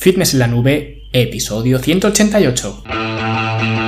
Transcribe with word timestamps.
Fitness 0.00 0.34
en 0.34 0.38
la 0.38 0.46
Nube, 0.46 1.08
episodio 1.12 1.80
188. 1.80 3.87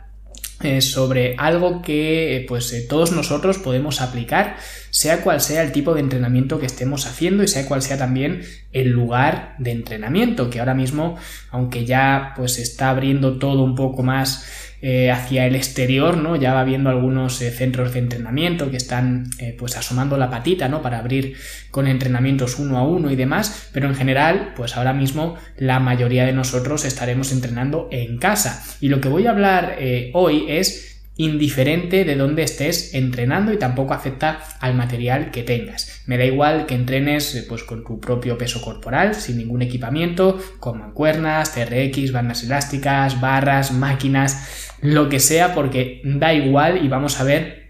eh, 0.63 0.81
sobre 0.81 1.35
algo 1.37 1.81
que 1.81 2.35
eh, 2.35 2.45
pues 2.47 2.71
eh, 2.73 2.85
todos 2.87 3.11
nosotros 3.11 3.57
podemos 3.57 4.01
aplicar 4.01 4.57
sea 4.89 5.21
cual 5.21 5.41
sea 5.41 5.63
el 5.63 5.71
tipo 5.71 5.93
de 5.93 6.01
entrenamiento 6.01 6.59
que 6.59 6.65
estemos 6.65 7.05
haciendo 7.07 7.43
y 7.43 7.47
sea 7.47 7.65
cual 7.65 7.81
sea 7.81 7.97
también 7.97 8.41
el 8.71 8.89
lugar 8.89 9.55
de 9.57 9.71
entrenamiento 9.71 10.49
que 10.49 10.59
ahora 10.59 10.73
mismo 10.73 11.17
aunque 11.49 11.85
ya 11.85 12.33
pues 12.35 12.59
está 12.59 12.89
abriendo 12.89 13.37
todo 13.39 13.63
un 13.63 13.75
poco 13.75 14.03
más 14.03 14.70
eh, 14.83 15.11
hacia 15.11 15.45
el 15.45 15.55
exterior, 15.55 16.17
¿no? 16.17 16.35
Ya 16.35 16.55
va 16.55 16.63
viendo 16.63 16.89
algunos 16.89 17.39
eh, 17.41 17.51
centros 17.51 17.93
de 17.93 17.99
entrenamiento 17.99 18.71
que 18.71 18.77
están 18.77 19.29
eh, 19.37 19.55
pues 19.57 19.77
asomando 19.77 20.17
la 20.17 20.31
patita, 20.31 20.67
¿no? 20.69 20.81
Para 20.81 20.97
abrir 20.97 21.35
con 21.69 21.87
entrenamientos 21.87 22.57
uno 22.57 22.79
a 22.79 22.87
uno 22.87 23.11
y 23.11 23.15
demás, 23.15 23.69
pero 23.73 23.87
en 23.87 23.93
general, 23.93 24.53
pues 24.55 24.75
ahora 24.77 24.93
mismo 24.93 25.35
la 25.55 25.79
mayoría 25.79 26.25
de 26.25 26.33
nosotros 26.33 26.83
estaremos 26.83 27.31
entrenando 27.31 27.89
en 27.91 28.17
casa. 28.17 28.63
Y 28.79 28.89
lo 28.89 29.01
que 29.01 29.09
voy 29.09 29.27
a 29.27 29.31
hablar 29.31 29.77
hoy 30.13 30.45
es 30.49 30.90
indiferente 31.23 32.03
de 32.03 32.15
dónde 32.15 32.43
estés 32.43 32.93
entrenando 32.93 33.53
y 33.53 33.57
tampoco 33.57 33.93
afecta 33.93 34.39
al 34.59 34.73
material 34.73 35.29
que 35.29 35.43
tengas. 35.43 36.01
Me 36.07 36.17
da 36.17 36.25
igual 36.25 36.65
que 36.65 36.73
entrenes 36.73 37.35
eh, 37.35 37.45
pues 37.47 37.63
con 37.63 37.83
tu 37.83 37.99
propio 37.99 38.37
peso 38.37 38.61
corporal, 38.61 39.13
sin 39.13 39.37
ningún 39.37 39.61
equipamiento, 39.61 40.39
con 40.59 40.79
mancuernas, 40.79 41.53
TRX, 41.53 42.11
bandas 42.11 42.43
elásticas, 42.43 43.21
barras, 43.21 43.71
máquinas, 43.71 44.75
lo 44.81 45.09
que 45.09 45.19
sea, 45.19 45.53
porque 45.53 46.01
da 46.03 46.33
igual 46.33 46.83
y 46.83 46.87
vamos 46.87 47.19
a 47.19 47.23
ver 47.23 47.60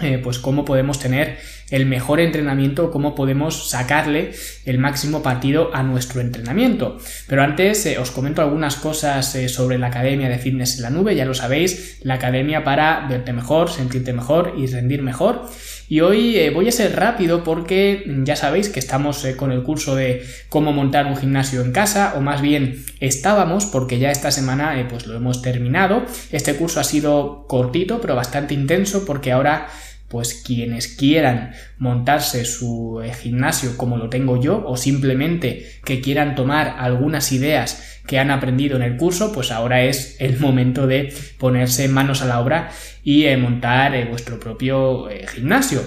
eh, 0.00 0.20
pues 0.22 0.38
cómo 0.38 0.64
podemos 0.64 1.00
tener 1.00 1.38
el 1.70 1.84
mejor 1.84 2.20
entrenamiento, 2.20 2.92
cómo 2.92 3.16
podemos 3.16 3.68
sacarle 3.68 4.30
el 4.64 4.78
máximo 4.78 5.24
partido 5.24 5.74
a 5.74 5.82
nuestro 5.82 6.20
entrenamiento. 6.20 6.98
Pero 7.26 7.42
antes 7.42 7.84
eh, 7.84 7.98
os 7.98 8.12
comento 8.12 8.40
algunas 8.40 8.76
cosas 8.76 9.34
eh, 9.34 9.48
sobre 9.48 9.76
la 9.76 9.88
Academia 9.88 10.28
de 10.28 10.38
Fitness 10.38 10.76
en 10.76 10.82
la 10.82 10.90
Nube, 10.90 11.16
ya 11.16 11.24
lo 11.24 11.34
sabéis, 11.34 11.98
la 12.02 12.14
academia 12.14 12.62
para 12.62 13.08
verte 13.08 13.32
mejor, 13.32 13.70
sentirte 13.70 14.12
mejor 14.12 14.54
y 14.56 14.68
rendir 14.68 15.02
mejor. 15.02 15.50
Y 15.88 16.00
hoy 16.00 16.50
voy 16.50 16.68
a 16.68 16.72
ser 16.72 16.94
rápido 16.94 17.42
porque 17.42 18.04
ya 18.22 18.36
sabéis 18.36 18.68
que 18.68 18.78
estamos 18.78 19.26
con 19.38 19.52
el 19.52 19.62
curso 19.62 19.96
de 19.96 20.22
cómo 20.50 20.70
montar 20.70 21.06
un 21.06 21.16
gimnasio 21.16 21.62
en 21.62 21.72
casa, 21.72 22.12
o 22.14 22.20
más 22.20 22.42
bien 22.42 22.84
estábamos 23.00 23.64
porque 23.64 23.98
ya 23.98 24.10
esta 24.10 24.30
semana 24.30 24.86
pues 24.90 25.06
lo 25.06 25.16
hemos 25.16 25.40
terminado. 25.40 26.02
Este 26.30 26.54
curso 26.56 26.78
ha 26.78 26.84
sido 26.84 27.46
cortito 27.48 28.02
pero 28.02 28.14
bastante 28.14 28.52
intenso 28.52 29.06
porque 29.06 29.32
ahora 29.32 29.68
pues 30.08 30.34
quienes 30.34 30.88
quieran 30.88 31.52
montarse 31.78 32.44
su 32.44 33.00
eh, 33.04 33.12
gimnasio 33.12 33.76
como 33.76 33.98
lo 33.98 34.08
tengo 34.08 34.40
yo 34.40 34.64
o 34.66 34.76
simplemente 34.76 35.80
que 35.84 36.00
quieran 36.00 36.34
tomar 36.34 36.76
algunas 36.78 37.30
ideas 37.32 38.00
que 38.06 38.18
han 38.18 38.30
aprendido 38.30 38.76
en 38.76 38.82
el 38.82 38.96
curso, 38.96 39.32
pues 39.32 39.50
ahora 39.52 39.82
es 39.82 40.16
el 40.18 40.38
momento 40.40 40.86
de 40.86 41.12
ponerse 41.38 41.88
manos 41.88 42.22
a 42.22 42.26
la 42.26 42.40
obra 42.40 42.70
y 43.04 43.24
eh, 43.24 43.36
montar 43.36 43.94
eh, 43.94 44.06
vuestro 44.06 44.40
propio 44.40 45.08
gimnasio. 45.34 45.82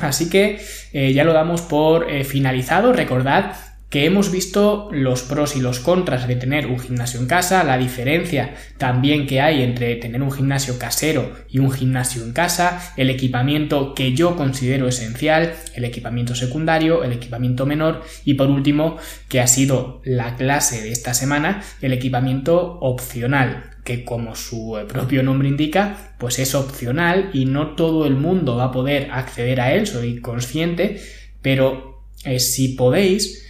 Así 0.00 0.28
que 0.28 0.58
ya 0.92 1.22
lo 1.22 1.32
damos 1.32 1.62
por 1.62 2.08
finalizado. 2.24 2.92
Recordad 2.92 3.54
que 3.94 4.06
hemos 4.06 4.32
visto 4.32 4.88
los 4.90 5.22
pros 5.22 5.54
y 5.54 5.60
los 5.60 5.78
contras 5.78 6.26
de 6.26 6.34
tener 6.34 6.66
un 6.66 6.80
gimnasio 6.80 7.20
en 7.20 7.28
casa, 7.28 7.62
la 7.62 7.78
diferencia 7.78 8.56
también 8.76 9.24
que 9.28 9.40
hay 9.40 9.62
entre 9.62 9.94
tener 9.94 10.20
un 10.20 10.32
gimnasio 10.32 10.80
casero 10.80 11.30
y 11.48 11.60
un 11.60 11.70
gimnasio 11.70 12.24
en 12.24 12.32
casa, 12.32 12.92
el 12.96 13.08
equipamiento 13.08 13.94
que 13.94 14.12
yo 14.12 14.34
considero 14.34 14.88
esencial, 14.88 15.54
el 15.76 15.84
equipamiento 15.84 16.34
secundario, 16.34 17.04
el 17.04 17.12
equipamiento 17.12 17.66
menor 17.66 18.02
y 18.24 18.34
por 18.34 18.48
último, 18.48 18.96
que 19.28 19.40
ha 19.40 19.46
sido 19.46 20.02
la 20.02 20.34
clase 20.34 20.82
de 20.82 20.90
esta 20.90 21.14
semana, 21.14 21.62
el 21.80 21.92
equipamiento 21.92 22.80
opcional, 22.80 23.76
que 23.84 24.04
como 24.04 24.34
su 24.34 24.76
propio 24.88 25.22
nombre 25.22 25.46
indica, 25.46 26.16
pues 26.18 26.40
es 26.40 26.56
opcional 26.56 27.30
y 27.32 27.44
no 27.44 27.76
todo 27.76 28.06
el 28.06 28.16
mundo 28.16 28.56
va 28.56 28.64
a 28.64 28.72
poder 28.72 29.12
acceder 29.12 29.60
a 29.60 29.72
él, 29.72 29.86
soy 29.86 30.20
consciente, 30.20 31.00
pero 31.42 32.02
eh, 32.24 32.40
si 32.40 32.70
podéis, 32.70 33.43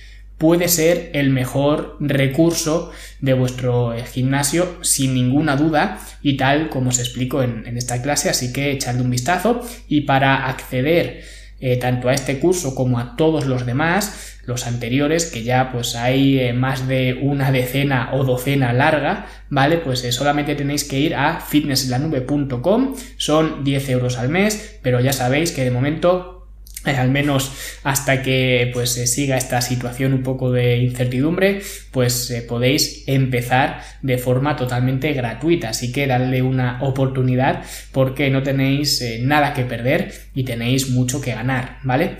puede 0.44 0.68
ser 0.68 1.08
el 1.14 1.30
mejor 1.30 1.96
recurso 2.00 2.92
de 3.18 3.32
vuestro 3.32 3.94
eh, 3.94 4.04
gimnasio 4.04 4.76
sin 4.82 5.14
ninguna 5.14 5.56
duda 5.56 5.98
y 6.20 6.36
tal 6.36 6.68
como 6.68 6.90
os 6.90 6.98
explico 6.98 7.42
en, 7.42 7.66
esta 7.78 8.02
clase 8.02 8.28
así 8.28 8.52
que 8.52 8.70
echadle 8.70 9.00
un 9.00 9.08
vistazo. 9.08 9.62
Y 9.88 10.02
para 10.02 10.46
acceder 10.46 11.22
eh, 11.60 11.78
tanto 11.78 12.10
a 12.10 12.12
este 12.12 12.40
curso 12.40 12.74
como 12.74 12.98
a 12.98 13.16
todos 13.16 13.46
los 13.46 13.64
demás 13.64 14.38
los 14.44 14.66
anteriores 14.66 15.24
que 15.24 15.44
ya 15.44 15.72
pues 15.72 15.96
hay 15.96 16.38
eh, 16.38 16.52
más 16.52 16.86
de 16.86 17.18
una 17.22 17.50
decena 17.50 18.10
o 18.12 18.22
docena 18.22 18.74
larga 18.74 19.24
vale 19.48 19.78
pues 19.78 20.00
solamente 20.14 20.54
tenéis 20.54 20.84
que 20.84 21.00
ir 21.00 21.14
a 21.14 21.40
fitnesslanube.com 21.40 22.94
son 23.16 23.64
10 23.64 23.88
euros 23.88 24.18
al 24.18 24.28
mes 24.28 24.78
pero 24.82 25.00
ya 25.00 25.14
sabéis 25.14 25.52
que 25.52 25.64
de 25.64 25.70
momento 25.70 26.33
eh, 26.86 26.96
al 26.96 27.10
menos 27.10 27.52
hasta 27.82 28.22
que 28.22 28.70
pues 28.74 28.90
se 28.90 29.06
siga 29.06 29.38
esta 29.38 29.62
situación 29.62 30.12
un 30.12 30.22
poco 30.22 30.52
de 30.52 30.78
incertidumbre, 30.78 31.62
pues 31.90 32.30
eh, 32.30 32.42
podéis 32.42 33.04
empezar 33.06 33.80
de 34.02 34.18
forma 34.18 34.56
totalmente 34.56 35.12
gratuita. 35.14 35.70
Así 35.70 35.92
que 35.92 36.06
dadle 36.06 36.42
una 36.42 36.82
oportunidad 36.82 37.62
porque 37.92 38.28
no 38.28 38.42
tenéis 38.42 39.00
eh, 39.00 39.18
nada 39.22 39.54
que 39.54 39.64
perder 39.64 40.12
y 40.34 40.44
tenéis 40.44 40.90
mucho 40.90 41.22
que 41.22 41.34
ganar, 41.34 41.78
¿vale? 41.84 42.18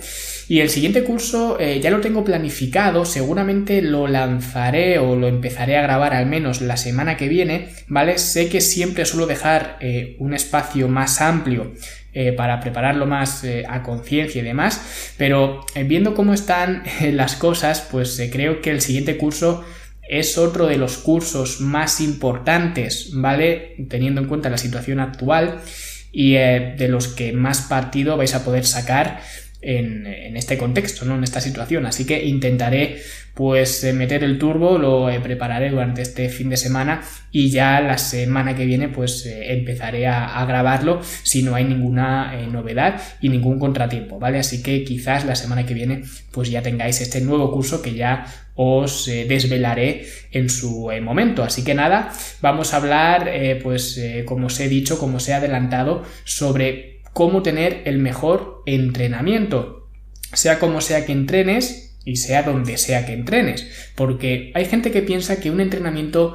Y 0.49 0.61
el 0.61 0.69
siguiente 0.69 1.05
curso 1.05 1.59
ya 1.59 1.91
lo 1.91 2.03
tengo 2.03 2.23
planificado, 2.23 3.07
seguramente 3.07 3.81
lo 3.81 4.07
lanzaré 4.07 4.99
o 4.99 5.17
lo 5.17 5.27
empezaré 5.27 5.79
a 5.79 5.83
grabar 5.83 6.13
al 6.13 6.27
menos 6.27 6.61
la 6.61 6.77
semana 6.77 7.17
que 7.17 7.29
viene, 7.29 7.71
¿vale? 7.89 8.19
Sé 8.19 8.51
que 8.51 8.61
siempre 8.61 9.07
suelo 9.07 9.27
dejar 9.27 9.79
un 10.19 10.35
espacio 10.35 10.87
más 10.87 11.23
amplio 11.23 11.73
eh, 12.17 12.33
para 12.33 12.61
prepararlo 12.61 13.07
más 13.07 13.43
eh, 13.43 13.65
a 13.69 13.83
conciencia 13.83 14.41
y 14.41 14.45
demás, 14.45 15.13
pero 15.17 15.67
eh, 15.75 15.83
viendo 15.83 16.15
cómo 16.15 16.33
están 16.33 16.85
las 17.13 17.35
cosas, 17.35 17.87
pues 17.91 18.23
creo 18.31 18.61
que 18.61 18.71
el 18.71 18.81
siguiente 18.81 19.17
curso 19.17 19.65
es 20.09 20.39
otro 20.39 20.67
de 20.67 20.77
los 20.77 20.99
cursos 20.99 21.61
más 21.61 22.01
importantes, 22.01 23.11
¿vale? 23.15 23.75
Teniendo 23.89 24.21
en 24.21 24.29
cuenta 24.29 24.49
la 24.49 24.59
situación 24.59 25.01
actual 25.01 25.61
y 26.13 26.35
de 26.35 26.87
los 26.89 27.09
que 27.09 27.33
más 27.33 27.63
partido 27.63 28.17
vais 28.17 28.35
a 28.35 28.45
poder 28.45 28.65
sacar 28.65 29.21
en, 29.65 30.37
este 30.37 30.59
contexto, 30.59 31.05
¿no? 31.05 31.17
En 31.17 31.25
esta 31.25 31.41
situación. 31.41 31.87
Así 31.87 32.05
que 32.07 32.25
intentaré 32.25 32.99
pues 33.35 33.83
eh, 33.83 33.93
meter 33.93 34.23
el 34.23 34.39
turbo, 34.39 34.79
lo 34.79 35.11
eh, 35.11 35.21
prepararé 35.21 35.71
durante 35.71 36.03
este 36.03 36.29
fin 36.29 36.49
de 36.51 36.57
semana 36.57 37.03
y 37.33 37.51
ya 37.51 37.81
la 37.81 37.99
semana 37.99 38.55
que 38.55 38.65
viene 38.65 38.89
pues 38.89 39.27
eh, 39.27 39.53
empezaré 39.53 40.07
a, 40.07 40.45
grabarlo 40.45 41.01
si 41.23 41.43
no 41.43 41.55
hay 41.55 41.65
ninguna 41.65 42.33
novedad 42.53 43.01
y 43.21 43.29
ningún 43.29 43.59
contratiempo, 43.59 44.19
¿vale? 44.19 44.39
Así 44.39 44.63
que 44.63 44.85
quizás 44.85 45.25
la 45.25 45.35
semana 45.35 45.65
que 45.65 45.75
viene 45.75 46.05
pues 46.31 46.51
ya 46.51 46.63
tengáis 46.63 47.01
este 47.01 47.21
nuevo 47.21 47.51
curso 47.51 47.81
que 47.81 47.95
ya 47.95 48.27
os 48.57 49.07
desvelaré 49.07 50.07
en 50.31 50.51
su 50.51 50.91
momento. 51.03 51.43
Así 51.43 51.65
que 51.65 51.75
nada, 51.75 52.13
vamos 52.43 52.75
a 52.75 52.77
hablar 52.77 53.31
pues 53.63 53.99
como 54.27 54.47
os 54.47 54.61
he 54.61 54.69
dicho, 54.69 54.99
como 54.99 55.17
os 55.17 55.29
he 55.29 55.33
adelantado 55.33 56.05
sobre 56.25 56.94
cómo 57.15 57.43
tener 57.43 57.83
el 57.87 57.99
mejor 57.99 58.63
entrenamiento. 58.67 59.89
Sea 60.35 60.59
como 60.59 60.83
sea 60.83 61.07
que 61.07 61.13
entrenes, 61.13 61.85
y 62.05 62.17
sea 62.17 62.43
donde 62.43 62.77
sea 62.77 63.07
que 63.07 63.15
entrenes. 63.15 63.67
Porque 63.95 64.53
hay 64.55 64.67
gente 64.67 64.91
que 64.91 65.03
piensa 65.03 65.41
que 65.41 65.51
un 65.51 65.61
entrenamiento 65.61 66.35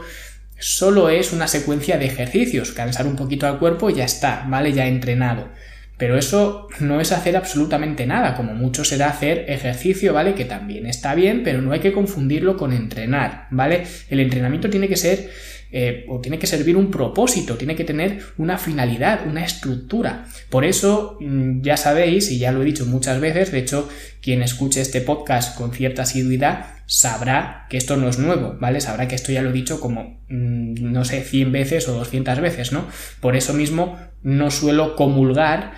solo 0.60 1.10
es 1.10 1.32
una 1.32 1.48
secuencia 1.48 1.98
de 1.98 2.06
ejercicios, 2.06 2.72
cansar 2.72 3.08
un 3.08 3.16
poquito 3.16 3.48
al 3.48 3.60
cuerpo 3.60 3.90
y 3.90 3.96
ya 3.96 4.06
está, 4.06 4.46
¿vale? 4.50 4.74
Ya 4.74 4.88
entrenado. 4.88 5.50
Pero 5.98 6.18
eso 6.18 6.68
no 6.80 7.02
es 7.02 7.12
hacer 7.12 7.36
absolutamente 7.36 8.06
nada, 8.06 8.36
como 8.36 8.54
mucho 8.54 8.86
será 8.86 9.10
hacer 9.10 9.46
ejercicio, 9.50 10.14
¿vale? 10.14 10.34
Que 10.34 10.46
también 10.46 10.86
está 10.86 11.14
bien, 11.14 11.44
pero 11.44 11.62
no 11.62 11.74
hay 11.74 11.82
que 11.82 11.92
confundirlo 11.92 12.58
con 12.58 12.72
entrenar, 12.72 13.48
¿vale? 13.52 13.84
El 14.10 14.22
entrenamiento 14.22 14.70
tiene 14.70 14.88
que 14.88 14.96
ser 14.96 15.30
eh, 15.72 16.06
o 16.10 16.20
tiene 16.20 16.40
que 16.40 16.48
servir 16.48 16.76
un 16.76 16.90
propósito, 16.90 17.56
tiene 17.56 17.76
que 17.76 17.84
tener 17.84 18.24
una 18.38 18.58
finalidad, 18.58 19.28
una 19.28 19.46
estructura. 19.46 20.26
Por 20.50 20.66
eso, 20.66 21.18
mm, 21.20 21.62
ya 21.62 21.78
sabéis, 21.78 22.32
y 22.32 22.40
ya 22.40 22.52
lo 22.52 22.62
he 22.62 22.66
dicho 22.66 22.86
muchas 22.86 23.20
veces, 23.20 23.52
de 23.52 23.60
hecho, 23.60 23.88
quien 24.22 24.42
escuche 24.42 24.82
este 24.82 25.02
podcast 25.02 25.56
con 25.56 25.72
cierta 25.72 26.02
asiduidad 26.04 26.68
sabrá 26.88 27.68
que 27.70 27.78
esto 27.78 27.98
no 27.98 28.10
es 28.10 28.18
nuevo, 28.18 28.58
¿vale? 28.60 28.82
Sabrá 28.82 29.08
que 29.08 29.14
esto 29.14 29.32
ya 29.32 29.44
lo 29.44 29.52
he 29.52 29.54
dicho 29.54 29.80
como, 29.80 30.22
mm, 30.28 30.92
no 30.92 31.06
sé, 31.06 31.22
100 31.22 31.52
veces 31.52 31.88
o 31.88 31.94
200 31.94 32.42
veces, 32.42 32.72
¿no? 32.72 32.88
Por 33.22 33.36
eso 33.36 33.54
mismo 33.54 33.98
no 34.24 34.50
suelo 34.50 34.96
comulgar 34.96 35.74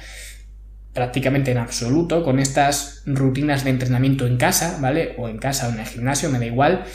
prácticamente 0.94 1.52
en 1.52 1.58
absoluto 1.58 2.24
con 2.24 2.40
estas 2.40 3.04
rutinas 3.06 3.64
de 3.64 3.72
entrenamiento 3.72 4.26
en 4.26 4.38
casa, 4.38 4.78
¿vale? 4.82 5.16
O 5.18 5.28
en 5.30 5.38
casa 5.38 5.68
o 5.68 5.72
en 5.72 5.80
el 5.80 5.86
gimnasio, 5.86 6.30
me 6.30 6.40
da 6.40 6.46
igual, 6.46 6.86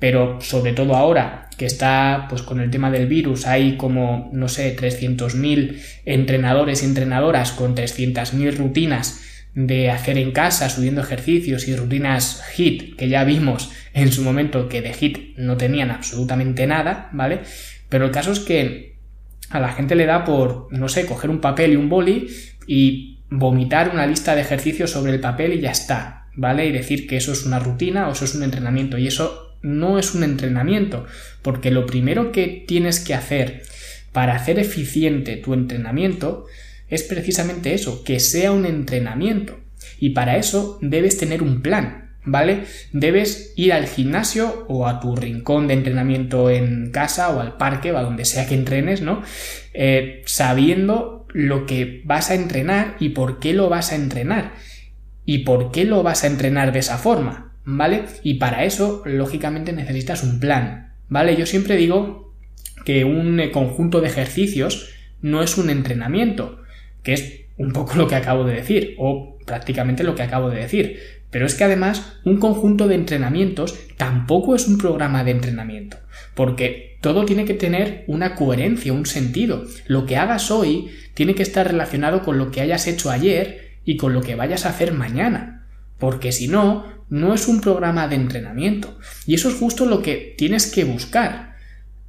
pero 0.00 0.40
sobre 0.40 0.72
todo 0.72 0.96
ahora 0.96 1.48
que 1.56 1.66
está 1.66 2.26
pues 2.28 2.42
con 2.42 2.58
el 2.58 2.70
tema 2.70 2.90
del 2.90 3.06
virus 3.06 3.46
hay 3.46 3.76
como 3.76 4.30
no 4.32 4.48
sé 4.48 4.76
300.000 4.76 5.78
entrenadores 6.06 6.82
y 6.82 6.86
entrenadoras 6.86 7.52
con 7.52 7.76
300.000 7.76 8.56
rutinas 8.56 9.20
de 9.54 9.90
hacer 9.90 10.16
en 10.16 10.32
casa 10.32 10.70
subiendo 10.70 11.02
ejercicios 11.02 11.68
y 11.68 11.76
rutinas 11.76 12.42
HIT 12.56 12.96
que 12.96 13.08
ya 13.08 13.24
vimos 13.24 13.70
en 13.92 14.10
su 14.10 14.22
momento 14.22 14.68
que 14.68 14.80
de 14.80 14.94
HIT 14.98 15.36
no 15.36 15.56
tenían 15.56 15.90
absolutamente 15.90 16.66
nada, 16.66 17.10
¿vale? 17.12 17.40
Pero 17.88 18.06
el 18.06 18.10
caso 18.10 18.32
es 18.32 18.40
que 18.40 18.96
a 19.50 19.60
la 19.60 19.72
gente 19.72 19.96
le 19.96 20.06
da 20.06 20.24
por 20.24 20.68
no 20.70 20.88
sé 20.88 21.06
coger 21.06 21.28
un 21.28 21.40
papel 21.40 21.72
y 21.72 21.76
un 21.76 21.88
boli 21.88 22.28
y 22.66 23.18
vomitar 23.28 23.90
una 23.90 24.06
lista 24.06 24.34
de 24.34 24.42
ejercicios 24.42 24.90
sobre 24.90 25.12
el 25.12 25.20
papel 25.20 25.52
y 25.54 25.60
ya 25.60 25.72
está, 25.72 26.28
¿vale? 26.36 26.66
Y 26.66 26.72
decir 26.72 27.06
que 27.06 27.16
eso 27.16 27.32
es 27.32 27.44
una 27.44 27.58
rutina 27.58 28.08
o 28.08 28.12
eso 28.12 28.24
es 28.24 28.34
un 28.34 28.44
entrenamiento 28.44 28.96
y 28.96 29.08
eso 29.08 29.49
no 29.62 29.98
es 29.98 30.14
un 30.14 30.24
entrenamiento, 30.24 31.06
porque 31.42 31.70
lo 31.70 31.86
primero 31.86 32.32
que 32.32 32.64
tienes 32.66 33.00
que 33.00 33.14
hacer 33.14 33.62
para 34.12 34.34
hacer 34.34 34.58
eficiente 34.58 35.36
tu 35.36 35.54
entrenamiento 35.54 36.46
es 36.88 37.02
precisamente 37.04 37.72
eso, 37.74 38.02
que 38.02 38.20
sea 38.20 38.52
un 38.52 38.66
entrenamiento. 38.66 39.60
Y 39.98 40.10
para 40.10 40.36
eso 40.36 40.78
debes 40.82 41.16
tener 41.18 41.42
un 41.42 41.62
plan, 41.62 42.10
¿vale? 42.24 42.64
Debes 42.92 43.52
ir 43.56 43.72
al 43.72 43.86
gimnasio 43.86 44.64
o 44.68 44.86
a 44.86 45.00
tu 45.00 45.14
rincón 45.14 45.68
de 45.68 45.74
entrenamiento 45.74 46.50
en 46.50 46.90
casa 46.90 47.30
o 47.30 47.40
al 47.40 47.56
parque 47.56 47.92
o 47.92 47.98
a 47.98 48.02
donde 48.02 48.24
sea 48.24 48.46
que 48.46 48.54
entrenes, 48.54 49.02
¿no? 49.02 49.22
Eh, 49.72 50.22
sabiendo 50.26 51.26
lo 51.32 51.66
que 51.66 52.02
vas 52.04 52.30
a 52.30 52.34
entrenar 52.34 52.96
y 52.98 53.10
por 53.10 53.38
qué 53.38 53.52
lo 53.52 53.68
vas 53.68 53.92
a 53.92 53.94
entrenar. 53.94 54.54
Y 55.24 55.38
por 55.38 55.70
qué 55.70 55.84
lo 55.84 56.02
vas 56.02 56.24
a 56.24 56.26
entrenar 56.26 56.72
de 56.72 56.80
esa 56.80 56.98
forma. 56.98 57.49
¿Vale? 57.76 58.04
Y 58.22 58.34
para 58.34 58.64
eso, 58.64 59.02
lógicamente, 59.04 59.72
necesitas 59.72 60.22
un 60.22 60.40
plan, 60.40 60.94
¿vale? 61.08 61.36
Yo 61.36 61.46
siempre 61.46 61.76
digo 61.76 62.34
que 62.84 63.04
un 63.04 63.40
eh, 63.40 63.50
conjunto 63.50 64.00
de 64.00 64.08
ejercicios 64.08 64.90
no 65.20 65.42
es 65.42 65.58
un 65.58 65.70
entrenamiento, 65.70 66.62
que 67.02 67.12
es 67.12 67.40
un 67.56 67.72
poco 67.72 67.94
lo 67.96 68.08
que 68.08 68.14
acabo 68.14 68.44
de 68.44 68.54
decir, 68.54 68.94
o 68.98 69.38
prácticamente 69.46 70.04
lo 70.04 70.14
que 70.14 70.22
acabo 70.22 70.50
de 70.50 70.60
decir. 70.60 70.98
Pero 71.30 71.46
es 71.46 71.54
que 71.54 71.64
además 71.64 72.18
un 72.24 72.38
conjunto 72.38 72.88
de 72.88 72.96
entrenamientos 72.96 73.78
tampoco 73.96 74.54
es 74.56 74.66
un 74.66 74.78
programa 74.78 75.22
de 75.22 75.30
entrenamiento, 75.30 75.98
porque 76.34 76.98
todo 77.00 77.24
tiene 77.24 77.44
que 77.44 77.54
tener 77.54 78.04
una 78.08 78.34
coherencia, 78.34 78.92
un 78.92 79.06
sentido. 79.06 79.64
Lo 79.86 80.06
que 80.06 80.16
hagas 80.16 80.50
hoy 80.50 80.90
tiene 81.14 81.34
que 81.34 81.42
estar 81.42 81.66
relacionado 81.66 82.22
con 82.22 82.38
lo 82.38 82.50
que 82.50 82.60
hayas 82.60 82.86
hecho 82.86 83.10
ayer 83.10 83.76
y 83.84 83.96
con 83.96 84.12
lo 84.12 84.22
que 84.22 84.34
vayas 84.34 84.66
a 84.66 84.70
hacer 84.70 84.92
mañana, 84.92 85.66
porque 85.98 86.32
si 86.32 86.48
no, 86.48 86.84
no 87.10 87.34
es 87.34 87.48
un 87.48 87.60
programa 87.60 88.08
de 88.08 88.16
entrenamiento. 88.16 88.98
Y 89.26 89.34
eso 89.34 89.48
es 89.48 89.56
justo 89.56 89.84
lo 89.84 90.00
que 90.00 90.34
tienes 90.38 90.70
que 90.70 90.84
buscar. 90.84 91.56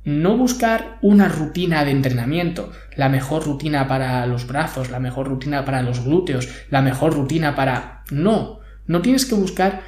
No 0.04 0.38
buscar 0.38 0.98
una 1.02 1.28
rutina 1.28 1.84
de 1.84 1.92
entrenamiento, 1.92 2.72
la 2.96 3.10
mejor 3.10 3.46
rutina 3.46 3.88
para 3.88 4.26
los 4.26 4.48
brazos, 4.48 4.90
la 4.90 5.00
mejor 5.00 5.28
rutina 5.28 5.66
para 5.66 5.82
los 5.82 6.04
glúteos, 6.04 6.48
la 6.70 6.82
mejor 6.82 7.14
rutina 7.14 7.56
para... 7.56 8.04
No, 8.10 8.62
no 8.88 9.02
tienes 9.02 9.26
que 9.26 9.36
buscar 9.36 9.82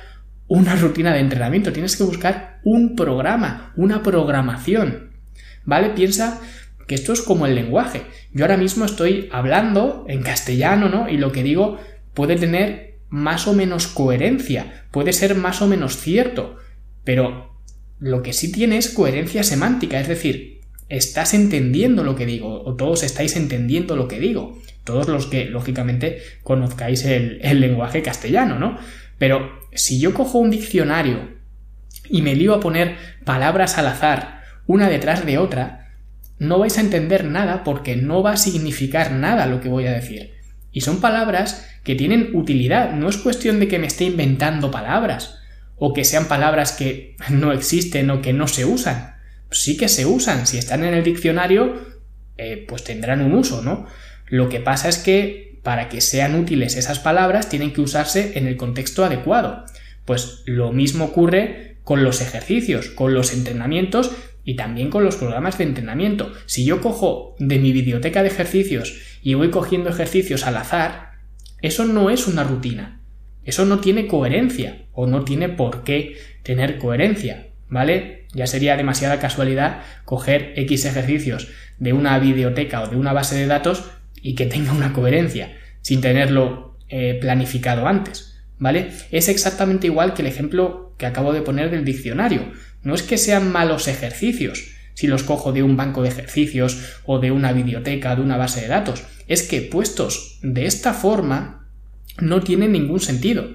una 0.47 0.75
rutina 0.81 1.13
de 1.13 1.19
entrenamiento, 1.19 1.71
tienes 1.71 1.95
que 1.95 2.03
buscar 2.03 2.59
un 2.63 2.95
programa, 2.95 3.71
una 3.75 4.03
programación. 4.03 5.11
¿Vale? 5.65 5.91
Piensa 5.91 6.41
que 6.87 6.95
esto 6.95 7.13
es 7.13 7.21
como 7.21 7.45
el 7.45 7.55
lenguaje. 7.55 8.03
Yo 8.33 8.45
ahora 8.45 8.57
mismo 8.57 8.85
estoy 8.85 9.29
hablando 9.31 10.05
en 10.07 10.21
castellano, 10.21 10.89
¿no? 10.89 11.07
Y 11.07 11.17
lo 11.17 11.31
que 11.31 11.43
digo 11.43 11.79
puede 12.13 12.35
tener 12.35 12.92
más 13.13 13.47
o 13.47 13.53
menos 13.53 13.85
coherencia, 13.85 14.85
puede 14.89 15.13
ser 15.13 15.35
más 15.35 15.61
o 15.61 15.67
menos 15.67 15.97
cierto, 15.97 16.57
pero 17.03 17.55
lo 17.99 18.23
que 18.23 18.33
sí 18.33 18.51
tiene 18.51 18.77
es 18.77 18.89
coherencia 18.89 19.43
semántica, 19.43 19.99
es 19.99 20.07
decir, 20.07 20.61
estás 20.89 21.35
entendiendo 21.35 22.03
lo 22.03 22.15
que 22.15 22.25
digo, 22.25 22.63
o 22.63 22.73
todos 22.73 23.03
estáis 23.03 23.35
entendiendo 23.35 23.95
lo 23.95 24.07
que 24.07 24.19
digo, 24.19 24.59
todos 24.83 25.07
los 25.09 25.27
que 25.27 25.45
lógicamente 25.45 26.23
conozcáis 26.41 27.05
el, 27.05 27.39
lenguaje 27.61 28.01
castellano, 28.01 28.57
¿no? 28.57 28.79
Pero 29.19 29.59
si 29.73 29.99
yo 29.99 30.15
cojo 30.15 30.39
un 30.39 30.49
diccionario 30.49 31.35
y 32.09 32.23
me 32.23 32.33
lío 32.33 32.55
a 32.55 32.59
poner 32.59 32.95
palabras 33.25 33.77
al 33.77 33.89
azar, 33.89 34.41
una 34.65 34.89
detrás 34.89 35.23
de 35.23 35.37
otra, 35.37 35.91
no 36.39 36.57
vais 36.57 36.79
a 36.79 36.81
entender 36.81 37.25
nada 37.25 37.63
porque 37.63 37.95
no 37.95 38.23
va 38.23 38.31
a 38.31 38.37
significar 38.37 39.11
nada 39.11 39.45
lo 39.45 39.61
que 39.61 39.69
voy 39.69 39.85
a 39.85 39.91
decir. 39.91 40.33
Y 40.73 40.81
son 40.81 40.99
palabras 40.99 41.69
que 41.83 41.95
tienen 41.95 42.31
utilidad. 42.33 42.93
No 42.93 43.07
es 43.07 43.17
cuestión 43.17 43.59
de 43.59 43.69
que 43.69 43.79
me 43.79 43.87
esté 43.87 44.05
inventando 44.05 44.71
palabras 44.71 45.39
o 45.77 45.93
que 45.93 46.03
sean 46.03 46.27
palabras 46.27 46.73
que 46.73 47.15
no 47.29 47.53
existen 47.53 48.09
o 48.09 48.21
que 48.21 48.33
no 48.33 48.47
se 48.47 48.65
usan. 48.65 49.15
Sí 49.51 49.77
que 49.77 49.87
se 49.87 50.05
usan. 50.05 50.47
Si 50.47 50.57
están 50.57 50.83
en 50.83 50.93
el 50.93 51.03
diccionario, 51.03 51.79
eh, 52.37 52.65
pues 52.67 52.83
tendrán 52.83 53.21
un 53.21 53.33
uso, 53.33 53.61
¿no? 53.61 53.85
Lo 54.27 54.49
que 54.49 54.59
pasa 54.59 54.89
es 54.89 54.97
que 54.97 55.59
para 55.61 55.89
que 55.89 56.01
sean 56.01 56.35
útiles 56.35 56.75
esas 56.75 56.99
palabras 56.99 57.49
tienen 57.49 57.71
que 57.71 57.81
usarse 57.81 58.37
en 58.37 58.47
el 58.47 58.57
contexto 58.57 59.05
adecuado. 59.05 59.63
Pues 60.05 60.41
lo 60.45 60.71
mismo 60.71 61.05
ocurre 61.05 61.77
con 61.83 62.03
los 62.03 62.21
ejercicios, 62.21 62.89
con 62.89 63.13
los 63.13 63.33
entrenamientos 63.33 64.11
y 64.43 64.55
también 64.55 64.89
con 64.89 65.03
los 65.03 65.15
programas 65.15 65.57
de 65.57 65.65
entrenamiento. 65.65 66.31
Si 66.45 66.65
yo 66.65 66.81
cojo 66.81 67.35
de 67.39 67.59
mi 67.59 67.71
biblioteca 67.71 68.21
de 68.21 68.29
ejercicios 68.29 68.97
y 69.21 69.33
voy 69.35 69.49
cogiendo 69.49 69.89
ejercicios 69.89 70.45
al 70.45 70.57
azar, 70.57 71.13
eso 71.61 71.85
no 71.85 72.09
es 72.09 72.27
una 72.27 72.43
rutina. 72.43 72.99
Eso 73.43 73.65
no 73.65 73.79
tiene 73.79 74.07
coherencia 74.07 74.85
o 74.91 75.07
no 75.07 75.23
tiene 75.23 75.49
por 75.49 75.83
qué 75.83 76.17
tener 76.43 76.77
coherencia, 76.77 77.47
¿vale? 77.69 78.27
Ya 78.33 78.47
sería 78.47 78.77
demasiada 78.77 79.19
casualidad 79.19 79.81
coger 80.05 80.53
X 80.55 80.85
ejercicios 80.85 81.49
de 81.79 81.93
una 81.93 82.17
biblioteca 82.19 82.81
o 82.81 82.87
de 82.87 82.95
una 82.95 83.13
base 83.13 83.35
de 83.35 83.47
datos 83.47 83.91
y 84.21 84.35
que 84.35 84.45
tenga 84.45 84.71
una 84.71 84.93
coherencia 84.93 85.57
sin 85.81 86.01
tenerlo 86.01 86.77
eh, 86.89 87.17
planificado 87.19 87.87
antes, 87.87 88.41
¿vale? 88.57 88.91
Es 89.11 89.27
exactamente 89.27 89.87
igual 89.87 90.13
que 90.13 90.21
el 90.21 90.27
ejemplo 90.27 90.95
que 90.97 91.05
acabo 91.05 91.33
de 91.33 91.41
poner 91.41 91.69
del 91.69 91.85
diccionario. 91.85 92.51
No 92.83 92.95
es 92.95 93.03
que 93.03 93.17
sean 93.17 93.51
malos 93.51 93.87
ejercicios, 93.87 94.73
si 94.93 95.07
los 95.07 95.23
cojo 95.23 95.51
de 95.51 95.63
un 95.63 95.75
banco 95.77 96.03
de 96.03 96.09
ejercicios 96.09 96.99
o 97.05 97.19
de 97.19 97.31
una 97.31 97.51
biblioteca, 97.53 98.15
de 98.15 98.21
una 98.21 98.37
base 98.37 98.61
de 98.61 98.67
datos. 98.67 99.03
Es 99.27 99.43
que 99.43 99.61
puestos 99.61 100.39
de 100.41 100.65
esta 100.65 100.93
forma 100.93 101.67
no 102.19 102.41
tienen 102.41 102.73
ningún 102.73 102.99
sentido, 102.99 103.47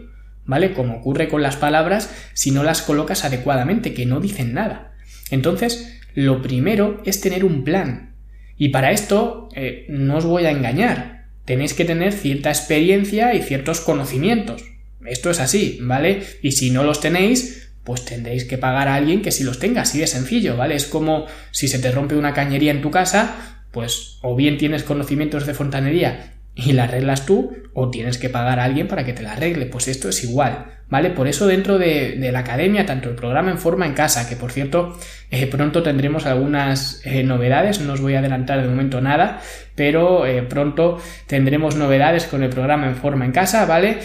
¿vale? 0.45 0.73
Como 0.73 0.97
ocurre 0.97 1.29
con 1.29 1.43
las 1.43 1.57
palabras 1.57 2.11
si 2.35 2.50
no 2.50 2.64
las 2.64 2.83
colocas 2.83 3.25
adecuadamente, 3.25 3.95
que 3.95 4.07
no 4.07 4.21
dicen 4.21 4.55
nada. 4.55 4.93
Entonces, 5.31 6.00
lo 6.14 6.43
primero 6.43 7.03
es 7.05 7.21
tener 7.21 7.45
un 7.45 7.64
plan. 7.64 8.14
Y 8.57 8.71
para 8.71 8.91
esto, 8.91 9.49
eh, 9.55 9.87
no 9.88 10.17
os 10.17 10.25
voy 10.25 10.47
a 10.47 10.50
engañar, 10.50 11.26
tenéis 11.45 11.75
que 11.75 11.85
tener 11.85 12.12
cierta 12.12 12.50
experiencia 12.50 13.35
y 13.35 13.43
ciertos 13.43 13.81
conocimientos. 13.81 14.64
Esto 15.07 15.31
es 15.31 15.38
así, 15.38 15.79
¿vale? 15.81 16.23
Y 16.43 16.53
si 16.53 16.71
no 16.71 16.83
los 16.83 17.00
tenéis, 17.00 17.68
pues 17.88 18.04
tendréis 18.04 18.45
que 18.45 18.59
pagar 18.59 18.87
a 18.87 18.97
alguien 18.97 19.23
que 19.23 19.33
si 19.33 19.45
los 19.45 19.59
tenga, 19.59 19.80
así 19.80 19.99
de 19.99 20.07
sencillo, 20.07 20.59
¿vale? 20.59 20.75
Es 20.75 20.85
como 20.85 21.25
si 21.52 21.68
se 21.68 21.78
te 21.78 21.90
rompe 21.90 22.16
una 22.16 22.35
cañería 22.35 22.71
en 22.71 22.83
tu 22.83 22.90
casa, 22.90 23.64
pues 23.71 24.18
o 24.21 24.37
bien 24.37 24.59
tienes 24.59 24.83
conocimientos 24.83 25.47
de 25.47 25.54
fontanería 25.54 26.35
y 26.54 26.75
la 26.75 26.85
arreglas 26.85 27.25
tú, 27.25 27.57
o 27.73 27.88
tienes 27.88 28.18
que 28.18 28.28
pagar 28.28 28.61
a 28.61 28.64
alguien 28.64 28.88
para 28.88 29.07
que 29.07 29.14
te 29.14 29.23
la 29.23 29.33
arregle, 29.33 29.64
pues 29.64 29.88
esto 29.88 30.11
es 30.11 30.23
igual, 30.23 30.66
¿vale? 30.90 31.09
Por 31.09 31.28
eso 31.28 31.47
dentro 31.47 31.78
de, 31.78 32.18
la 32.30 32.40
academia, 32.40 32.85
tanto 32.85 33.09
el 33.09 33.14
programa 33.14 33.50
en 33.50 33.57
forma 33.57 33.87
en 33.87 33.95
casa, 33.95 34.28
que 34.28 34.37
por 34.37 34.52
cierto, 34.52 34.95
eh, 35.30 35.47
pronto 35.47 35.83
tendremos 35.83 36.26
algunas 36.26 37.00
eh, 37.07 37.23
novedades, 37.23 37.80
no 37.80 37.95
os 37.95 38.02
voy 38.02 38.16
a 38.16 38.18
adelantar 38.18 38.61
de 38.61 38.68
momento 38.68 39.00
nada, 39.00 39.40
pero 39.75 40.26
eh, 40.26 40.42
pronto 40.42 40.99
tendremos 41.26 41.76
novedades 41.76 42.26
con 42.26 42.42
el 42.42 42.50
programa 42.50 42.87
en 42.87 42.97
forma 42.97 43.25
en 43.25 43.33
casa, 43.33 43.64
¿vale? 43.64 44.00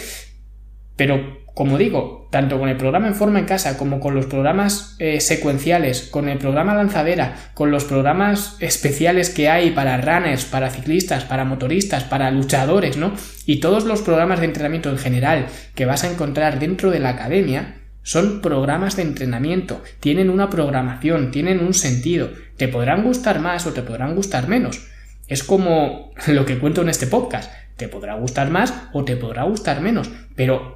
Pero 0.96 1.43
como 1.54 1.78
digo, 1.78 2.26
tanto 2.30 2.58
con 2.58 2.68
el 2.68 2.76
programa 2.76 3.06
en 3.06 3.14
forma 3.14 3.38
en 3.38 3.44
casa 3.44 3.78
como 3.78 4.00
con 4.00 4.14
los 4.16 4.26
programas 4.26 4.96
eh, 4.98 5.20
secuenciales, 5.20 6.02
con 6.02 6.28
el 6.28 6.38
programa 6.38 6.74
lanzadera, 6.74 7.36
con 7.54 7.70
los 7.70 7.84
programas 7.84 8.56
especiales 8.58 9.30
que 9.30 9.48
hay 9.48 9.70
para 9.70 9.96
runners, 9.98 10.44
para 10.44 10.70
ciclistas, 10.70 11.22
para 11.24 11.44
motoristas, 11.44 12.02
para 12.02 12.32
luchadores, 12.32 12.96
¿no? 12.96 13.12
Y 13.46 13.60
todos 13.60 13.84
los 13.84 14.02
programas 14.02 14.40
de 14.40 14.46
entrenamiento 14.46 14.90
en 14.90 14.98
general 14.98 15.46
que 15.76 15.86
vas 15.86 16.02
a 16.02 16.10
encontrar 16.10 16.58
dentro 16.58 16.90
de 16.90 16.98
la 16.98 17.10
academia 17.10 17.76
son 18.02 18.42
programas 18.42 18.96
de 18.96 19.02
entrenamiento, 19.02 19.80
tienen 20.00 20.30
una 20.30 20.50
programación, 20.50 21.30
tienen 21.30 21.60
un 21.60 21.72
sentido, 21.72 22.30
te 22.56 22.66
podrán 22.66 23.04
gustar 23.04 23.38
más 23.38 23.64
o 23.66 23.72
te 23.72 23.82
podrán 23.82 24.16
gustar 24.16 24.48
menos. 24.48 24.88
Es 25.28 25.44
como 25.44 26.10
lo 26.26 26.44
que 26.44 26.58
cuento 26.58 26.82
en 26.82 26.88
este 26.88 27.06
podcast, 27.06 27.50
te 27.76 27.86
podrá 27.86 28.16
gustar 28.16 28.50
más 28.50 28.74
o 28.92 29.04
te 29.04 29.16
podrá 29.16 29.44
gustar 29.44 29.80
menos, 29.80 30.10
pero 30.34 30.73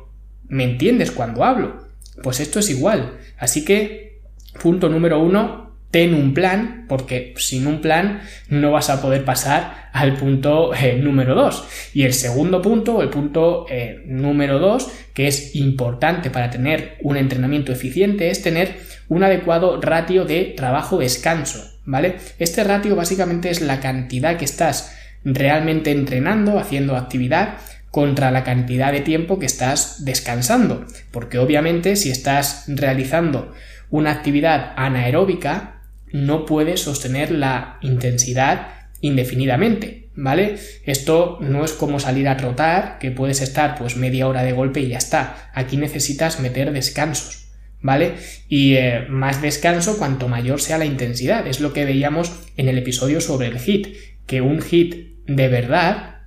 ¿Me 0.49 0.65
entiendes 0.65 1.11
cuando 1.11 1.45
hablo? 1.45 1.89
Pues 2.23 2.41
esto 2.41 2.59
es 2.59 2.71
igual. 2.71 3.19
Así 3.39 3.65
que, 3.65 4.21
punto 4.61 4.89
número 4.89 5.21
uno, 5.21 5.69
ten 5.91 6.15
un 6.15 6.35
plan, 6.35 6.85
porque 6.89 7.35
sin 7.37 7.67
un 7.67 7.81
plan 7.81 8.21
no 8.49 8.73
vas 8.73 8.91
a 8.91 9.01
poder 9.01 9.25
pasar 9.25 9.89
al 9.93 10.17
punto 10.17 10.75
eh, 10.75 10.99
número 11.03 11.35
2. 11.35 11.91
Y 11.95 12.03
el 12.03 12.13
segundo 12.13 12.61
punto, 12.61 13.03
el 13.03 13.09
punto 13.09 13.67
eh, 13.71 14.03
número 14.07 14.59
2, 14.59 14.91
que 15.15 15.29
es 15.29 15.57
importante 15.57 16.31
para 16.31 16.51
tener 16.51 16.99
un 17.03 17.17
entrenamiento 17.17 17.73
eficiente, 17.73 18.31
es 18.31 18.43
tener 18.43 18.77
un 19.09 19.23
adecuado 19.23 19.81
ratio 19.81 20.25
de 20.25 20.53
trabajo-descanso, 20.57 21.79
¿vale? 21.85 22.17
Este 22.39 22.65
ratio 22.65 22.95
básicamente 22.95 23.51
es 23.51 23.61
la 23.61 23.81
cantidad 23.81 24.37
que 24.37 24.45
estás 24.45 24.95
realmente 25.25 25.91
entrenando, 25.91 26.59
haciendo 26.59 26.97
actividad, 26.97 27.55
contra 27.91 28.31
la 28.31 28.45
cantidad 28.45 28.93
de 28.93 29.01
tiempo 29.01 29.39
que 29.39 29.47
estás 29.47 30.05
descansando. 30.05 30.87
Porque 31.11 31.39
obviamente 31.39 31.97
si 31.97 32.11
estás 32.11 32.65
realizando 32.69 33.53
una 33.91 34.13
actividad 34.13 34.73
anaeróbica, 34.77 35.83
no 36.13 36.47
puedes 36.47 36.83
sostener 36.83 37.31
la 37.31 37.79
intensidad 37.81 38.69
indefinidamente, 39.01 40.11
¿vale? 40.15 40.57
Esto 40.85 41.39
no 41.41 41.65
es 41.65 41.73
como 41.73 42.01
salir 42.01 42.29
a 42.29 42.37
trotar, 42.37 42.99
que 42.99 43.11
puedes 43.11 43.41
estar 43.41 43.77
pues 43.77 43.97
media 43.97 44.27
hora 44.27 44.43
de 44.43 44.53
golpe 44.53 44.81
y 44.81 44.89
ya 44.89 44.99
está. 44.99 45.51
Aquí 45.55 45.77
necesitas 45.77 46.41
meter 46.41 46.73
descansos, 46.73 47.49
¿vale? 47.81 48.15
Y 48.49 48.75
eh, 48.75 49.07
más 49.09 49.41
descanso 49.41 49.99
cuanto 49.99 50.29
mayor 50.29 50.61
sea 50.61 50.79
la 50.79 50.87
intensidad. 50.87 51.47
Es 51.47 51.61
lo 51.61 51.73
que 51.73 51.85
veíamos 51.85 52.33
en 52.57 52.69
el 52.69 52.79
episodio 52.79 53.21
sobre 53.21 53.47
el 53.47 53.59
hit, 53.59 53.97
que 54.27 54.41
un 54.41 54.61
hit 54.61 55.25
de 55.27 55.49
verdad 55.49 56.18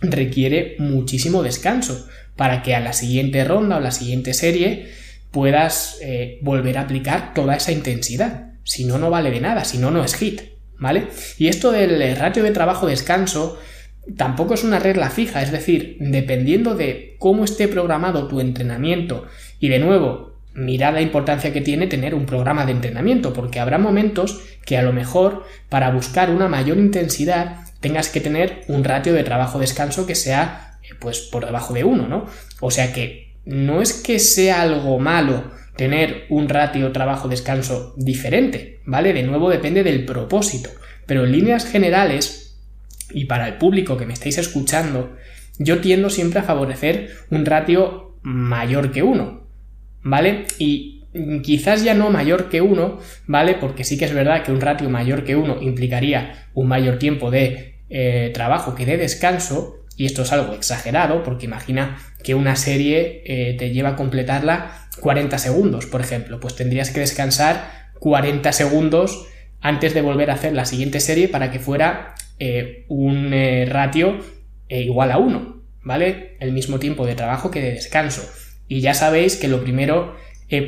requiere 0.00 0.76
muchísimo 0.78 1.42
descanso 1.42 2.06
para 2.36 2.62
que 2.62 2.74
a 2.74 2.80
la 2.80 2.92
siguiente 2.92 3.44
ronda 3.44 3.78
o 3.78 3.80
la 3.80 3.90
siguiente 3.90 4.34
serie 4.34 4.88
puedas 5.30 5.98
eh, 6.02 6.38
volver 6.42 6.78
a 6.78 6.82
aplicar 6.82 7.34
toda 7.34 7.56
esa 7.56 7.72
intensidad. 7.72 8.52
Si 8.64 8.84
no, 8.84 8.98
no 8.98 9.10
vale 9.10 9.30
de 9.30 9.40
nada, 9.40 9.64
si 9.64 9.78
no, 9.78 9.90
no 9.90 10.04
es 10.04 10.14
hit, 10.14 10.42
¿vale? 10.78 11.08
Y 11.38 11.48
esto 11.48 11.72
del 11.72 12.16
ratio 12.16 12.42
de 12.42 12.50
trabajo-descanso 12.50 13.58
tampoco 14.16 14.54
es 14.54 14.64
una 14.64 14.78
regla 14.78 15.10
fija, 15.10 15.42
es 15.42 15.50
decir, 15.50 15.96
dependiendo 16.00 16.74
de 16.74 17.16
cómo 17.18 17.44
esté 17.44 17.68
programado 17.68 18.28
tu 18.28 18.40
entrenamiento 18.40 19.26
y 19.58 19.68
de 19.68 19.78
nuevo, 19.78 20.36
mirad 20.54 20.94
la 20.94 21.02
importancia 21.02 21.52
que 21.52 21.60
tiene 21.60 21.86
tener 21.86 22.14
un 22.14 22.26
programa 22.26 22.64
de 22.64 22.72
entrenamiento, 22.72 23.32
porque 23.32 23.60
habrá 23.60 23.78
momentos 23.78 24.42
que 24.64 24.78
a 24.78 24.82
lo 24.82 24.92
mejor 24.92 25.44
para 25.68 25.90
buscar 25.90 26.30
una 26.30 26.48
mayor 26.48 26.78
intensidad 26.78 27.65
tengas 27.80 28.08
que 28.08 28.20
tener 28.20 28.62
un 28.68 28.84
ratio 28.84 29.12
de 29.12 29.24
trabajo-descanso 29.24 30.06
que 30.06 30.14
sea 30.14 30.78
eh, 30.82 30.94
pues 30.98 31.20
por 31.20 31.44
debajo 31.44 31.74
de 31.74 31.84
uno, 31.84 32.08
¿no? 32.08 32.26
O 32.60 32.70
sea 32.70 32.92
que 32.92 33.34
no 33.44 33.80
es 33.80 33.92
que 33.92 34.18
sea 34.18 34.62
algo 34.62 34.98
malo 34.98 35.50
tener 35.76 36.24
un 36.30 36.48
ratio 36.48 36.92
trabajo-descanso 36.92 37.94
diferente, 37.96 38.80
¿vale? 38.84 39.12
De 39.12 39.22
nuevo 39.22 39.50
depende 39.50 39.84
del 39.84 40.04
propósito, 40.04 40.70
pero 41.06 41.24
en 41.24 41.32
líneas 41.32 41.66
generales, 41.66 42.58
y 43.10 43.26
para 43.26 43.46
el 43.46 43.54
público 43.58 43.96
que 43.96 44.06
me 44.06 44.14
estáis 44.14 44.38
escuchando, 44.38 45.16
yo 45.58 45.80
tiendo 45.80 46.10
siempre 46.10 46.40
a 46.40 46.44
favorecer 46.44 47.10
un 47.30 47.44
ratio 47.44 48.16
mayor 48.22 48.90
que 48.90 49.02
uno, 49.02 49.46
¿vale? 50.02 50.46
Y 50.58 50.95
quizás 51.42 51.84
ya 51.84 51.94
no 51.94 52.10
mayor 52.10 52.48
que 52.48 52.60
uno, 52.60 52.98
¿vale? 53.26 53.54
Porque 53.54 53.84
sí 53.84 53.98
que 53.98 54.04
es 54.04 54.14
verdad 54.14 54.42
que 54.42 54.52
un 54.52 54.60
ratio 54.60 54.88
mayor 54.88 55.24
que 55.24 55.36
uno 55.36 55.60
implicaría 55.60 56.48
un 56.54 56.68
mayor 56.68 56.98
tiempo 56.98 57.30
de 57.30 57.76
eh, 57.88 58.30
trabajo 58.34 58.74
que 58.74 58.86
de 58.86 58.96
descanso, 58.96 59.84
y 59.96 60.06
esto 60.06 60.22
es 60.22 60.32
algo 60.32 60.54
exagerado, 60.54 61.22
porque 61.22 61.46
imagina 61.46 61.98
que 62.22 62.34
una 62.34 62.56
serie 62.56 63.22
eh, 63.24 63.56
te 63.58 63.70
lleva 63.70 63.90
a 63.90 63.96
completarla 63.96 64.88
40 65.00 65.38
segundos, 65.38 65.86
por 65.86 66.00
ejemplo, 66.00 66.40
pues 66.40 66.56
tendrías 66.56 66.90
que 66.90 67.00
descansar 67.00 67.90
40 68.00 68.52
segundos 68.52 69.26
antes 69.60 69.94
de 69.94 70.02
volver 70.02 70.30
a 70.30 70.34
hacer 70.34 70.52
la 70.52 70.64
siguiente 70.64 71.00
serie 71.00 71.28
para 71.28 71.50
que 71.50 71.58
fuera 71.58 72.14
eh, 72.38 72.84
un 72.88 73.32
ratio 73.68 74.18
igual 74.68 75.12
a 75.12 75.18
1, 75.18 75.62
¿vale? 75.82 76.36
El 76.40 76.52
mismo 76.52 76.78
tiempo 76.78 77.06
de 77.06 77.14
trabajo 77.14 77.50
que 77.50 77.60
de 77.60 77.72
descanso. 77.72 78.22
Y 78.68 78.80
ya 78.80 78.94
sabéis 78.94 79.36
que 79.36 79.48
lo 79.48 79.62
primero, 79.62 80.16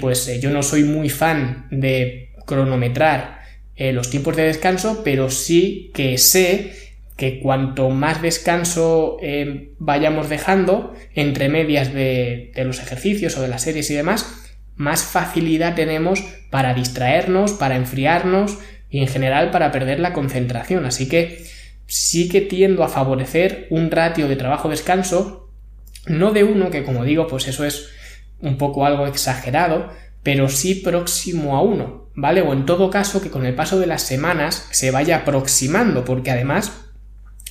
pues 0.01 0.41
yo 0.41 0.51
no 0.51 0.63
soy 0.63 0.85
muy 0.85 1.09
fan 1.09 1.67
de 1.71 2.31
cronometrar 2.47 3.39
los 3.77 4.11
tiempos 4.11 4.37
de 4.37 4.43
descanso, 4.43 5.03
pero 5.05 5.31
sí 5.31 5.93
que 5.95 6.19
sé 6.19 6.73
que 7.19 7.41
cuanto 7.41 7.91
más 7.91 8.23
descanso 8.23 9.17
eh, 9.21 9.73
vayamos 9.81 10.29
dejando 10.29 10.95
entre 11.17 11.49
medias 11.49 11.93
de, 11.93 12.53
los 12.65 12.79
ejercicios 12.79 13.37
o 13.37 13.43
de 13.43 13.49
las 13.49 13.63
series 13.63 13.91
y 13.91 13.95
demás, 13.95 14.55
más 14.77 15.03
facilidad 15.03 15.75
tenemos 15.75 16.21
para 16.51 16.75
distraernos, 16.75 17.55
para 17.55 17.75
enfriarnos 17.75 18.59
y 18.89 19.01
en 19.01 19.09
general 19.09 19.51
para 19.51 19.73
perder 19.73 19.99
la 19.99 20.13
concentración. 20.13 20.87
Así 20.87 21.09
que 21.09 21.45
sí 21.87 22.29
que 22.29 22.41
tiendo 22.41 22.85
a 22.85 22.89
favorecer 22.89 23.67
un 23.71 23.91
ratio 23.91 24.29
de 24.29 24.37
trabajo-descanso, 24.37 25.51
no 26.07 26.31
de 26.31 26.45
uno, 26.45 26.71
que 26.71 26.85
como 26.85 27.05
digo, 27.05 27.27
pues 27.27 27.49
eso 27.49 27.65
es 27.65 27.91
un 28.41 28.59
poco 28.59 28.87
algo 28.87 29.07
exagerado, 29.07 29.91
pero 30.23 30.49
sí 30.49 30.77
próximo 30.77 31.57
a 31.57 31.63
uno, 31.63 32.11
¿vale? 32.15 32.43
O 32.43 32.53
en 32.53 32.67
todo 32.67 32.91
caso 32.91 33.21
que 33.21 33.31
con 33.31 33.47
el 33.47 33.55
paso 33.55 33.79
de 33.79 33.87
las 33.87 34.03
semanas 34.03 34.69
se 34.71 34.91
vaya 34.91 35.19
aproximando, 35.19 36.05
porque 36.05 36.31
además 36.31 36.89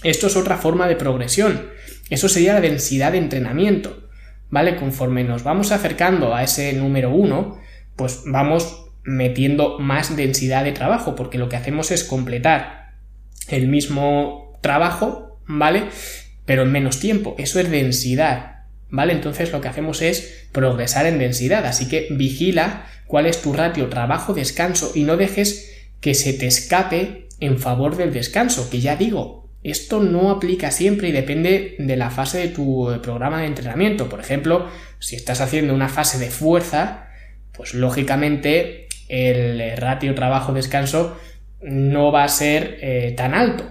esto 0.03 0.27
es 0.27 0.35
otra 0.35 0.57
forma 0.57 0.87
de 0.87 0.95
progresión. 0.95 1.69
Eso 2.09 2.29
sería 2.29 2.53
la 2.53 2.61
densidad 2.61 3.11
de 3.11 3.17
entrenamiento. 3.17 4.03
¿Vale? 4.49 4.77
Conforme 4.77 5.25
nos 5.25 5.43
vamos 5.43 5.73
acercando 5.73 6.33
a 6.33 6.41
ese 6.41 6.71
número 6.71 7.09
1, 7.09 7.59
pues 7.97 8.21
vamos 8.25 8.85
metiendo 9.03 9.77
más 9.79 10.15
densidad 10.15 10.63
de 10.63 10.71
trabajo, 10.71 11.15
porque 11.15 11.37
lo 11.37 11.49
que 11.49 11.57
hacemos 11.57 11.91
es 11.91 12.05
completar 12.05 12.93
el 13.49 13.67
mismo 13.67 14.57
trabajo, 14.61 15.41
¿vale? 15.47 15.89
Pero 16.45 16.63
en 16.63 16.71
menos 16.71 16.99
tiempo. 16.99 17.35
Eso 17.37 17.59
es 17.59 17.69
densidad, 17.69 18.56
¿vale? 18.89 19.13
Entonces 19.13 19.51
lo 19.51 19.61
que 19.61 19.67
hacemos 19.67 20.01
es 20.01 20.47
progresar 20.51 21.05
en 21.05 21.19
densidad. 21.19 21.65
Así 21.65 21.87
que 21.87 22.07
vigila 22.11 22.85
cuál 23.05 23.25
es 23.25 23.41
tu 23.41 23.53
ratio 23.53 23.87
trabajo-descanso 23.89 24.91
y 24.95 25.03
no 25.03 25.17
dejes 25.17 25.73
que 26.01 26.13
se 26.13 26.33
te 26.33 26.47
escape 26.47 27.27
en 27.39 27.59
favor 27.59 27.97
del 27.97 28.13
descanso, 28.13 28.69
que 28.69 28.79
ya 28.79 28.95
digo, 28.95 29.49
esto 29.63 29.99
no 29.99 30.31
aplica 30.31 30.71
siempre 30.71 31.09
y 31.09 31.11
depende 31.11 31.75
de 31.77 31.95
la 31.97 32.09
fase 32.09 32.39
de 32.39 32.47
tu 32.49 32.91
eh, 32.91 32.99
programa 32.99 33.41
de 33.41 33.47
entrenamiento. 33.47 34.09
Por 34.09 34.19
ejemplo, 34.19 34.67
si 34.99 35.15
estás 35.15 35.41
haciendo 35.41 35.73
una 35.73 35.89
fase 35.89 36.19
de 36.19 36.29
fuerza, 36.29 37.09
pues 37.55 37.73
lógicamente 37.73 38.87
el 39.09 39.77
ratio 39.77 40.13
trabajo-descanso 40.15 41.17
no 41.61 42.11
va 42.11 42.23
a 42.23 42.29
ser 42.29 42.77
eh, 42.81 43.13
tan 43.17 43.33
alto, 43.33 43.65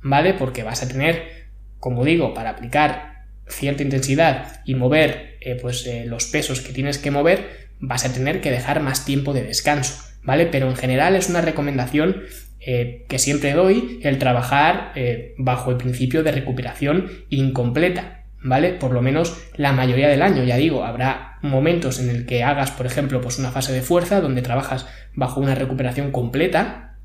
¿vale? 0.00 0.34
Porque 0.34 0.62
vas 0.62 0.82
a 0.82 0.88
tener, 0.88 1.48
como 1.80 2.04
digo, 2.04 2.34
para 2.34 2.50
aplicar 2.50 3.15
cierta 3.48 3.82
intensidad 3.82 4.60
y 4.64 4.74
mover 4.74 5.38
pues, 5.60 5.88
los 6.06 6.26
pesos 6.26 6.60
que 6.60 6.72
tienes 6.72 6.98
que 6.98 7.10
mover, 7.10 7.68
vas 7.80 8.04
a 8.04 8.12
tener 8.12 8.40
que 8.40 8.50
dejar 8.50 8.80
más 8.80 9.04
tiempo 9.04 9.32
de 9.32 9.44
descanso, 9.44 10.02
¿vale? 10.22 10.46
Pero 10.46 10.68
en 10.68 10.76
general 10.76 11.14
es 11.14 11.28
una 11.28 11.40
recomendación 11.40 12.22
eh, 12.60 13.04
que 13.08 13.18
siempre 13.18 13.52
doy 13.52 14.00
el 14.02 14.18
trabajar 14.18 14.92
eh, 14.96 15.34
bajo 15.38 15.70
el 15.70 15.76
principio 15.76 16.22
de 16.22 16.32
recuperación 16.32 17.10
incompleta, 17.28 18.24
¿vale? 18.42 18.72
Por 18.72 18.92
lo 18.92 19.02
menos 19.02 19.36
la 19.54 19.72
mayoría 19.72 20.08
del 20.08 20.22
año, 20.22 20.42
ya 20.42 20.56
digo, 20.56 20.84
habrá 20.84 21.38
momentos 21.42 22.00
en 22.00 22.10
el 22.10 22.26
que 22.26 22.42
hagas, 22.42 22.70
por 22.70 22.86
ejemplo, 22.86 23.20
pues 23.20 23.38
una 23.38 23.52
fase 23.52 23.72
de 23.72 23.82
fuerza 23.82 24.20
donde 24.20 24.42
trabajas 24.42 24.86
bajo 25.14 25.40
una 25.40 25.54
recuperación 25.54 26.10
completa, 26.10 26.96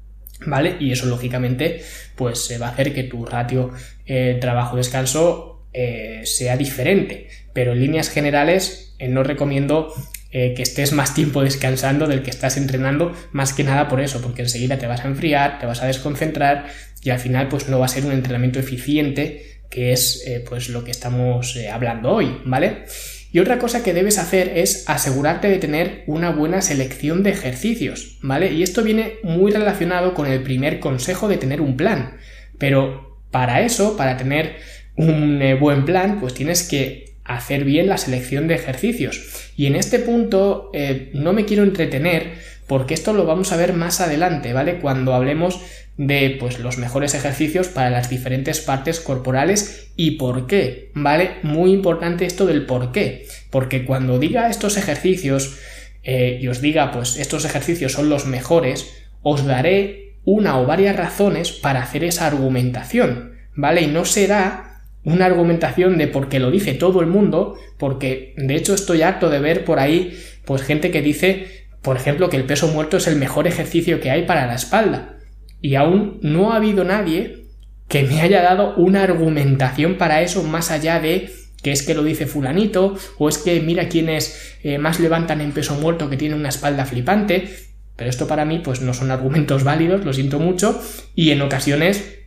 ¿vale? 0.45 0.77
Y 0.79 0.91
eso 0.91 1.05
lógicamente 1.05 1.83
pues 2.15 2.57
va 2.61 2.67
a 2.67 2.71
hacer 2.71 2.93
que 2.93 3.03
tu 3.03 3.25
ratio 3.25 3.71
eh, 4.05 4.37
trabajo-descanso 4.39 5.50
sea 5.73 6.57
diferente, 6.57 7.27
pero 7.53 7.71
en 7.71 7.79
líneas 7.79 8.09
generales 8.09 8.95
no 8.99 9.23
recomiendo 9.23 9.93
eh, 10.33 10.53
que 10.55 10.63
estés 10.63 10.93
más 10.93 11.13
tiempo 11.13 11.43
descansando 11.43 12.07
del 12.07 12.23
que 12.23 12.29
estás 12.29 12.55
entrenando, 12.55 13.13
más 13.33 13.51
que 13.51 13.65
nada 13.65 13.89
por 13.89 13.99
eso, 13.99 14.21
porque 14.21 14.43
enseguida 14.43 14.77
te 14.77 14.87
vas 14.87 15.03
a 15.03 15.09
enfriar, 15.09 15.59
te 15.59 15.65
vas 15.65 15.81
a 15.81 15.87
desconcentrar 15.87 16.67
y 17.03 17.09
al 17.09 17.19
final 17.19 17.49
pues 17.49 17.67
no 17.67 17.79
va 17.79 17.85
a 17.85 17.89
ser 17.89 18.05
un 18.05 18.13
entrenamiento 18.13 18.57
eficiente, 18.57 19.59
que 19.69 19.91
es 19.91 20.23
eh, 20.25 20.41
pues 20.47 20.69
lo 20.69 20.85
que 20.85 20.91
estamos 20.91 21.57
eh, 21.57 21.69
hablando 21.69 22.11
hoy, 22.11 22.37
¿vale? 22.45 22.85
Y 23.33 23.39
otra 23.39 23.59
cosa 23.59 23.83
que 23.83 23.93
debes 23.93 24.17
hacer 24.17 24.53
es 24.55 24.85
asegurarte 24.87 25.49
de 25.49 25.57
tener 25.57 26.05
una 26.07 26.29
buena 26.29 26.61
selección 26.61 27.23
de 27.23 27.31
ejercicios, 27.31 28.17
¿vale? 28.21 28.53
Y 28.53 28.63
esto 28.63 28.83
viene 28.83 29.15
muy 29.23 29.51
relacionado 29.51 30.13
con 30.13 30.27
el 30.27 30.43
primer 30.43 30.79
consejo 30.79 31.27
de 31.27 31.37
tener 31.37 31.59
un 31.59 31.75
plan. 31.75 32.15
Pero 32.57 33.21
para 33.31 33.63
eso, 33.63 33.97
para 33.97 34.15
tener 34.15 34.55
un 35.01 35.59
buen 35.59 35.85
plan, 35.85 36.19
pues 36.19 36.33
tienes 36.33 36.63
que 36.63 37.11
hacer 37.23 37.63
bien 37.63 37.87
la 37.87 37.97
selección 37.97 38.47
de 38.47 38.55
ejercicios. 38.55 39.51
Y 39.55 39.65
en 39.65 39.75
este 39.75 39.99
punto 39.99 40.69
eh, 40.73 41.09
no 41.13 41.33
me 41.33 41.45
quiero 41.45 41.63
entretener 41.63 42.33
porque 42.67 42.93
esto 42.93 43.13
lo 43.13 43.25
vamos 43.25 43.51
a 43.51 43.57
ver 43.57 43.73
más 43.73 43.99
adelante, 43.99 44.53
¿vale? 44.53 44.79
Cuando 44.79 45.13
hablemos 45.13 45.59
de 45.97 46.37
pues 46.39 46.59
los 46.59 46.77
mejores 46.77 47.13
ejercicios 47.13 47.67
para 47.67 47.89
las 47.89 48.09
diferentes 48.09 48.61
partes 48.61 48.99
corporales 48.99 49.91
y 49.97 50.11
por 50.11 50.47
qué, 50.47 50.89
¿vale? 50.93 51.31
Muy 51.43 51.73
importante 51.73 52.25
esto 52.25 52.45
del 52.45 52.65
por 52.65 52.91
qué, 52.91 53.27
porque 53.49 53.83
cuando 53.83 54.19
diga 54.19 54.49
estos 54.49 54.77
ejercicios 54.77 55.57
eh, 56.03 56.39
y 56.41 56.47
os 56.47 56.61
diga, 56.61 56.91
pues 56.91 57.17
estos 57.17 57.45
ejercicios 57.45 57.91
son 57.91 58.09
los 58.09 58.25
mejores, 58.25 58.89
os 59.21 59.45
daré 59.45 60.15
una 60.23 60.59
o 60.59 60.65
varias 60.65 60.95
razones 60.95 61.51
para 61.51 61.83
hacer 61.83 62.03
esa 62.03 62.25
argumentación, 62.25 63.33
¿vale? 63.53 63.81
Y 63.81 63.87
no 63.87 64.05
será 64.05 64.70
una 65.03 65.25
argumentación 65.25 65.97
de 65.97 66.07
porque 66.07 66.39
lo 66.39 66.51
dice 66.51 66.73
todo 66.73 67.01
el 67.01 67.07
mundo, 67.07 67.55
porque 67.77 68.33
de 68.37 68.55
hecho 68.55 68.73
estoy 68.73 69.01
harto 69.01 69.29
de 69.29 69.39
ver 69.39 69.65
por 69.65 69.79
ahí, 69.79 70.17
pues 70.45 70.61
gente 70.61 70.91
que 70.91 71.01
dice, 71.01 71.67
por 71.81 71.97
ejemplo, 71.97 72.29
que 72.29 72.37
el 72.37 72.43
peso 72.43 72.67
muerto 72.67 72.97
es 72.97 73.07
el 73.07 73.15
mejor 73.15 73.47
ejercicio 73.47 73.99
que 73.99 74.11
hay 74.11 74.25
para 74.25 74.45
la 74.45 74.55
espalda. 74.55 75.17
Y 75.61 75.75
aún 75.75 76.19
no 76.21 76.51
ha 76.51 76.57
habido 76.57 76.83
nadie 76.83 77.45
que 77.87 78.03
me 78.03 78.21
haya 78.21 78.41
dado 78.41 78.75
una 78.75 79.03
argumentación 79.03 79.97
para 79.97 80.21
eso 80.21 80.43
más 80.43 80.71
allá 80.71 80.99
de 80.99 81.29
que 81.61 81.71
es 81.71 81.83
que 81.83 81.93
lo 81.93 82.03
dice 82.03 82.25
fulanito, 82.25 82.95
o 83.17 83.29
es 83.29 83.37
que 83.37 83.59
mira 83.61 83.87
quienes 83.87 84.57
eh, 84.63 84.77
más 84.77 84.99
levantan 84.99 85.41
en 85.41 85.51
peso 85.51 85.75
muerto 85.75 86.09
que 86.09 86.17
tienen 86.17 86.39
una 86.39 86.49
espalda 86.49 86.85
flipante, 86.85 87.49
pero 87.95 88.09
esto 88.09 88.27
para 88.27 88.45
mí 88.45 88.61
pues 88.63 88.81
no 88.81 88.93
son 88.93 89.11
argumentos 89.11 89.63
válidos, 89.65 90.03
lo 90.03 90.13
siento 90.13 90.39
mucho, 90.39 90.81
y 91.15 91.31
en 91.31 91.41
ocasiones 91.41 92.20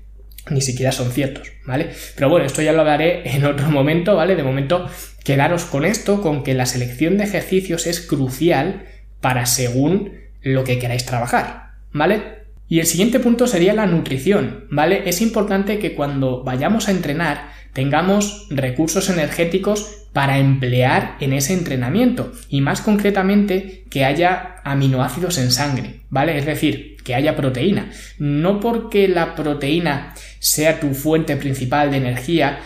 ni 0.51 0.61
siquiera 0.61 0.93
son 0.93 1.11
ciertos, 1.11 1.53
¿vale? 1.67 1.91
Pero 2.15 2.29
bueno, 2.29 2.47
esto 2.47 2.63
ya 2.63 2.73
lo 2.73 2.81
hablaré 2.81 3.29
en 3.35 3.45
otro 3.45 3.71
momento, 3.71 4.15
¿vale? 4.15 4.37
De 4.37 4.43
momento, 4.43 4.89
quedaros 5.25 5.65
con 5.65 5.85
esto, 5.85 6.21
con 6.21 6.45
que 6.45 6.55
la 6.55 6.67
selección 6.67 7.17
de 7.17 7.25
ejercicios 7.25 7.87
es 7.87 8.01
crucial 8.01 8.85
para 9.21 9.47
según 9.47 10.13
lo 10.43 10.65
que 10.65 10.79
queráis 10.79 11.07
trabajar, 11.07 11.71
¿vale? 11.93 12.45
Y 12.69 12.81
el 12.81 12.87
siguiente 12.87 13.21
punto 13.21 13.47
sería 13.47 13.75
la 13.75 13.87
nutrición, 13.87 14.67
¿vale? 14.71 15.03
Es 15.07 15.21
importante 15.21 15.79
que 15.79 15.95
cuando 15.95 16.43
vayamos 16.45 16.89
a 16.89 16.93
entrenar 16.93 17.53
tengamos 17.73 18.47
recursos 18.51 19.11
energéticos 19.11 20.07
para 20.13 20.39
emplear 20.39 21.17
en 21.21 21.33
ese 21.33 21.55
entrenamiento 21.55 22.33
y 22.49 22.61
más 22.61 22.81
concretamente 22.81 23.85
que 23.91 24.05
haya 24.05 24.57
aminoácidos 24.65 25.39
en 25.39 25.51
sangre, 25.51 26.01
¿vale? 26.09 26.39
Es 26.39 26.47
decir, 26.47 26.94
que 27.05 27.15
haya 27.15 27.37
proteína. 27.37 27.91
No 28.19 28.59
porque 28.59 29.07
la 29.07 29.35
proteína 29.35 30.15
sea 30.41 30.81
tu 30.81 30.95
fuente 30.95 31.37
principal 31.37 31.91
de 31.91 31.99
energía, 31.99 32.59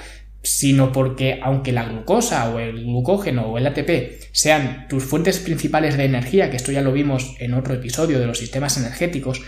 sino 0.42 0.92
porque 0.92 1.40
aunque 1.42 1.72
la 1.72 1.84
glucosa 1.84 2.48
o 2.48 2.58
el 2.58 2.84
glucógeno 2.84 3.46
o 3.46 3.58
el 3.58 3.66
ATP 3.66 4.22
sean 4.32 4.86
tus 4.88 5.04
fuentes 5.04 5.38
principales 5.38 5.96
de 5.96 6.04
energía, 6.04 6.50
que 6.50 6.56
esto 6.56 6.72
ya 6.72 6.80
lo 6.80 6.92
vimos 6.92 7.34
en 7.40 7.54
otro 7.54 7.74
episodio 7.74 8.18
de 8.18 8.26
los 8.26 8.38
sistemas 8.38 8.78
energéticos, 8.78 9.42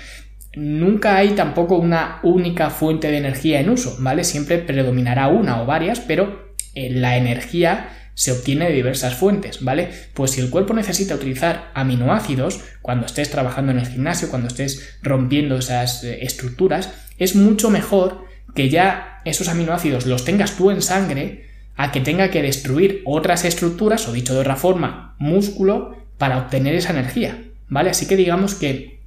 nunca 0.55 1.17
hay 1.17 1.31
tampoco 1.31 1.77
una 1.77 2.19
única 2.23 2.71
fuente 2.71 3.11
de 3.11 3.19
energía 3.19 3.61
en 3.61 3.71
uso, 3.71 3.97
¿vale? 4.01 4.25
Siempre 4.25 4.59
predominará 4.59 5.29
una 5.29 5.63
o 5.63 5.67
varias, 5.67 6.01
pero 6.01 6.55
eh, 6.75 6.91
la 6.91 7.17
energía 7.17 7.89
se 8.15 8.33
obtiene 8.33 8.67
de 8.67 8.75
diversas 8.75 9.15
fuentes, 9.15 9.65
¿vale? 9.65 9.91
Pues 10.15 10.33
si 10.33 10.41
el 10.41 10.51
cuerpo 10.51 10.75
necesita 10.75 11.15
utilizar 11.15 11.71
aminoácidos, 11.75 12.61
cuando 12.83 13.07
estés 13.07 13.31
trabajando 13.31 13.73
en 13.73 13.79
el 13.79 13.87
gimnasio, 13.87 14.29
cuando 14.29 14.49
estés 14.49 14.99
rompiendo 15.03 15.57
esas 15.57 16.05
eh, 16.05 16.19
estructuras, 16.23 16.91
es 17.19 17.37
mucho 17.37 17.71
mejor 17.71 18.25
que 18.55 18.69
ya 18.69 19.21
esos 19.25 19.49
aminoácidos 19.49 20.07
los 20.07 20.25
tengas 20.25 20.57
tú 20.57 20.71
en 20.71 20.83
sangre 20.83 21.47
a 21.77 21.93
que 21.93 22.01
tenga 22.01 22.31
que 22.31 22.43
destruir 22.43 23.03
otras 23.07 23.45
estructuras, 23.45 24.07
o 24.09 24.13
dicho 24.13 24.35
de 24.35 24.41
otra 24.41 24.57
forma, 24.57 25.15
músculo, 25.19 25.97
para 26.19 26.39
obtener 26.39 26.75
esa 26.75 26.91
energía, 26.91 27.43
¿vale? 27.69 27.91
Así 27.91 28.07
que 28.07 28.17
digamos 28.17 28.55
que 28.55 29.01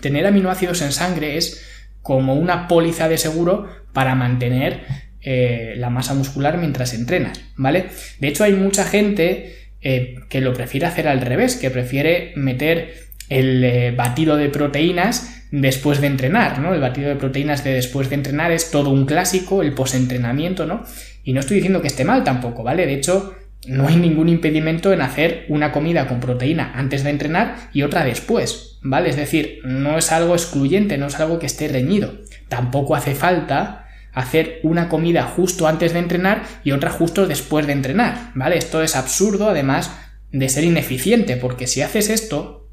Tener 0.00 0.26
aminoácidos 0.26 0.82
en 0.82 0.92
sangre 0.92 1.36
es 1.36 1.64
como 2.02 2.34
una 2.34 2.68
póliza 2.68 3.08
de 3.08 3.18
seguro 3.18 3.68
para 3.92 4.14
mantener 4.14 4.84
eh, 5.30 5.74
la 5.76 5.90
masa 5.90 6.14
muscular 6.14 6.56
mientras 6.56 6.94
entrenas, 6.94 7.38
¿vale? 7.54 7.88
De 8.18 8.28
hecho, 8.28 8.44
hay 8.44 8.54
mucha 8.54 8.84
gente 8.84 9.56
eh, 9.82 10.20
que 10.30 10.40
lo 10.40 10.54
prefiere 10.54 10.86
hacer 10.86 11.06
al 11.06 11.20
revés, 11.20 11.56
que 11.56 11.68
prefiere 11.68 12.32
meter 12.34 12.94
el 13.28 13.62
eh, 13.62 13.92
batido 13.94 14.38
de 14.38 14.48
proteínas 14.48 15.44
después 15.50 16.00
de 16.00 16.06
entrenar, 16.06 16.60
¿no? 16.60 16.72
El 16.72 16.80
batido 16.80 17.10
de 17.10 17.16
proteínas 17.16 17.62
de 17.62 17.74
después 17.74 18.08
de 18.08 18.14
entrenar 18.14 18.52
es 18.52 18.70
todo 18.70 18.88
un 18.88 19.04
clásico, 19.04 19.60
el 19.60 19.74
posentrenamiento, 19.74 20.64
¿no? 20.64 20.84
Y 21.24 21.34
no 21.34 21.40
estoy 21.40 21.56
diciendo 21.56 21.82
que 21.82 21.88
esté 21.88 22.06
mal 22.06 22.24
tampoco, 22.24 22.62
¿vale? 22.62 22.86
De 22.86 22.94
hecho, 22.94 23.36
no 23.66 23.86
hay 23.86 23.96
ningún 23.96 24.30
impedimento 24.30 24.94
en 24.94 25.02
hacer 25.02 25.44
una 25.50 25.72
comida 25.72 26.06
con 26.06 26.20
proteína 26.20 26.72
antes 26.74 27.04
de 27.04 27.10
entrenar 27.10 27.68
y 27.74 27.82
otra 27.82 28.02
después, 28.02 28.78
¿vale? 28.80 29.10
Es 29.10 29.16
decir, 29.16 29.58
no 29.62 29.98
es 29.98 30.10
algo 30.10 30.32
excluyente, 30.32 30.96
no 30.96 31.08
es 31.08 31.20
algo 31.20 31.38
que 31.38 31.44
esté 31.44 31.68
reñido. 31.68 32.14
Tampoco 32.48 32.96
hace 32.96 33.14
falta 33.14 33.84
hacer 34.18 34.60
una 34.62 34.88
comida 34.88 35.22
justo 35.24 35.66
antes 35.66 35.92
de 35.92 35.98
entrenar 35.98 36.42
y 36.64 36.72
otra 36.72 36.90
justo 36.90 37.26
después 37.26 37.66
de 37.66 37.72
entrenar, 37.72 38.32
¿vale? 38.34 38.58
Esto 38.58 38.82
es 38.82 38.96
absurdo, 38.96 39.48
además 39.48 39.96
de 40.32 40.48
ser 40.48 40.64
ineficiente, 40.64 41.36
porque 41.36 41.66
si 41.66 41.82
haces 41.82 42.10
esto, 42.10 42.68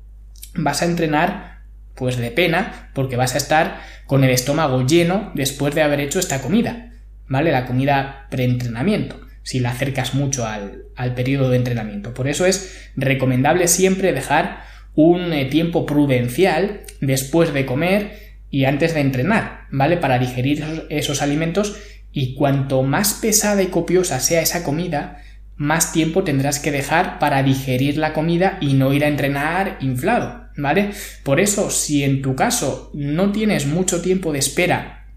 vas 0.56 0.82
a 0.82 0.86
entrenar 0.86 1.64
pues 1.96 2.18
de 2.18 2.32
pena, 2.32 2.90
porque 2.94 3.16
vas 3.16 3.36
a 3.36 3.38
estar 3.38 3.82
con 4.06 4.24
el 4.24 4.32
estómago 4.32 4.86
lleno 4.86 5.32
después 5.34 5.74
de 5.74 5.82
haber 5.82 6.02
hecho 6.02 6.20
esta 6.20 6.42
comida, 6.42 6.92
¿vale? 7.28 7.52
La 7.52 7.66
comida 7.66 8.28
preentrenamiento 8.30 9.26
si 9.46 9.60
la 9.60 9.70
acercas 9.70 10.16
mucho 10.16 10.46
al, 10.48 11.14
periodo 11.16 11.52
de 11.52 11.58
entrenamiento. 11.58 12.16
Por 12.16 12.28
eso 12.28 12.48
es 12.48 12.90
recomendable 12.96 13.68
siempre 13.68 14.12
dejar 14.12 14.64
un 14.96 15.32
eh, 15.34 15.46
tiempo 15.46 15.86
prudencial 15.86 16.82
después 17.00 17.54
de 17.54 17.68
comer 17.68 18.25
y 18.56 18.64
antes 18.64 18.94
de 18.94 19.02
entrenar, 19.02 19.68
¿vale? 19.70 19.98
Para 19.98 20.18
digerir 20.18 20.86
esos, 20.90 21.22
alimentos 21.22 21.76
y 22.14 22.36
cuanto 22.36 22.84
más 22.84 23.16
pesada 23.16 23.62
y 23.62 23.68
copiosa 23.68 24.22
sea 24.22 24.42
esa 24.42 24.64
comida, 24.64 25.18
más 25.58 25.92
tiempo 25.92 26.24
tendrás 26.24 26.60
que 26.60 26.72
dejar 26.72 27.20
para 27.20 27.44
digerir 27.44 27.98
la 27.98 28.14
comida 28.14 28.58
y 28.62 28.76
no 28.76 28.94
ir 28.94 29.04
a 29.04 29.10
entrenar 29.10 29.78
inflado, 29.82 30.46
¿vale? 30.56 30.92
Por 31.24 31.42
eso, 31.42 31.70
si 31.70 32.06
en 32.06 32.22
tu 32.22 32.38
caso 32.38 32.92
no 32.94 33.34
tienes 33.34 33.66
mucho 33.66 34.02
tiempo 34.02 34.32
de 34.32 34.40
espera 34.40 35.10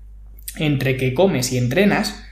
entre 0.56 0.96
que 0.96 1.14
comes 1.14 1.52
y 1.52 1.58
entrenas, 1.58 2.24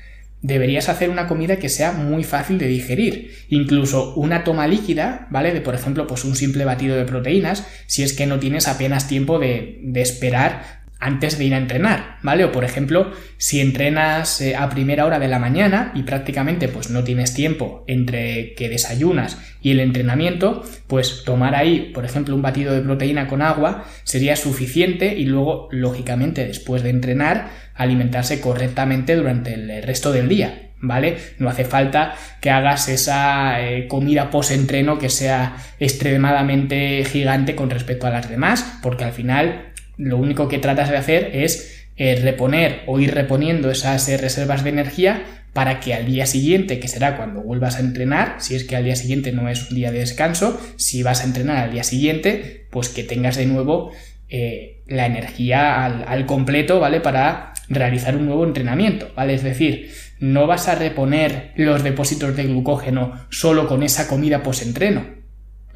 deberías 0.42 0.88
hacer 0.88 1.08
una 1.08 1.28
comida 1.28 1.60
que 1.60 1.68
sea 1.68 1.92
muy 1.92 2.24
fácil 2.24 2.58
de 2.58 2.66
digerir. 2.66 3.30
Incluso 3.48 4.12
una 4.16 4.42
toma 4.42 4.66
líquida, 4.66 5.28
¿vale? 5.30 5.54
De, 5.54 5.60
por 5.60 5.76
ejemplo, 5.76 6.08
pues 6.08 6.24
un 6.24 6.34
simple 6.34 6.64
batido 6.64 6.96
de 6.96 7.04
proteínas, 7.04 7.64
si 7.86 8.02
es 8.02 8.12
que 8.12 8.26
no 8.26 8.40
tienes 8.40 8.66
apenas 8.66 9.06
tiempo 9.06 9.38
de, 9.38 9.78
de 9.84 10.02
esperar 10.02 10.84
antes 10.98 11.36
de 11.38 11.44
ir 11.44 11.54
a 11.54 11.58
entrenar, 11.58 12.16
¿vale? 12.22 12.44
O 12.44 12.52
por 12.52 12.64
ejemplo, 12.64 13.12
si 13.36 13.60
entrenas 13.60 14.40
eh, 14.40 14.56
a 14.56 14.68
primera 14.70 15.04
hora 15.04 15.18
de 15.18 15.28
la 15.28 15.38
mañana 15.38 15.92
y 15.94 16.04
prácticamente 16.04 16.68
pues 16.68 16.90
no 16.90 17.04
tienes 17.04 17.34
tiempo 17.34 17.84
entre 17.86 18.54
que 18.54 18.68
desayunas 18.68 19.38
y 19.60 19.72
el 19.72 19.80
entrenamiento, 19.80 20.64
pues 20.86 21.22
tomar 21.24 21.54
ahí, 21.54 21.90
por 21.92 22.04
ejemplo, 22.04 22.34
un 22.34 22.42
batido 22.42 22.72
de 22.72 22.80
proteína 22.80 23.26
con 23.28 23.42
agua 23.42 23.84
sería 24.04 24.36
suficiente 24.36 25.14
y 25.14 25.26
luego, 25.26 25.68
lógicamente, 25.70 26.46
después 26.46 26.82
de 26.82 26.90
entrenar, 26.90 27.50
alimentarse 27.74 28.40
correctamente 28.40 29.16
durante 29.16 29.54
el 29.54 29.82
resto 29.82 30.12
del 30.12 30.28
día, 30.28 30.70
¿vale? 30.80 31.18
No 31.38 31.48
hace 31.48 31.64
falta 31.64 32.14
que 32.40 32.50
hagas 32.50 32.88
esa 32.88 33.60
eh, 33.60 33.86
comida 33.88 34.30
post-entreno 34.30 34.98
que 34.98 35.10
sea 35.10 35.56
extremadamente 35.78 37.04
gigante 37.04 37.54
con 37.54 37.70
respecto 37.70 38.06
a 38.06 38.10
las 38.10 38.30
demás, 38.30 38.78
porque 38.82 39.04
al 39.04 39.12
final 39.12 39.72
lo 39.96 40.16
único 40.18 40.48
que 40.48 40.58
tratas 40.58 40.90
de 40.90 40.96
hacer 40.96 41.30
es 41.32 41.86
eh, 41.96 42.20
reponer 42.22 42.82
o 42.86 43.00
ir 43.00 43.14
reponiendo 43.14 43.70
esas 43.70 44.08
eh, 44.08 44.18
reservas 44.18 44.62
de 44.64 44.70
energía 44.70 45.24
para 45.56 45.80
que 45.80 45.94
al 45.94 46.04
día 46.04 46.26
siguiente, 46.26 46.78
que 46.78 46.88
será 46.88 47.16
cuando 47.16 47.40
vuelvas 47.40 47.76
a 47.76 47.80
entrenar, 47.80 48.36
si 48.40 48.54
es 48.54 48.64
que 48.64 48.76
al 48.76 48.84
día 48.84 48.94
siguiente 48.94 49.32
no 49.32 49.48
es 49.48 49.70
un 49.70 49.76
día 49.76 49.90
de 49.90 50.00
descanso, 50.00 50.60
si 50.76 51.02
vas 51.02 51.22
a 51.22 51.24
entrenar 51.24 51.56
al 51.56 51.72
día 51.72 51.82
siguiente, 51.82 52.66
pues 52.70 52.90
que 52.90 53.04
tengas 53.04 53.36
de 53.36 53.46
nuevo 53.46 53.90
eh, 54.28 54.82
la 54.86 55.06
energía 55.06 55.86
al, 55.86 56.26
completo, 56.26 56.78
¿vale? 56.78 57.00
Para 57.00 57.54
realizar 57.70 58.16
un 58.16 58.26
nuevo 58.26 58.44
entrenamiento, 58.44 59.10
¿vale? 59.16 59.32
Es 59.32 59.42
decir, 59.42 59.90
no 60.20 60.46
vas 60.46 60.68
a 60.68 60.74
reponer 60.74 61.52
los 61.56 61.82
depósitos 61.82 62.36
de 62.36 62.44
glucógeno 62.44 63.14
solo 63.30 63.66
con 63.66 63.82
esa 63.82 64.08
comida 64.08 64.42
post-entreno, 64.42 65.06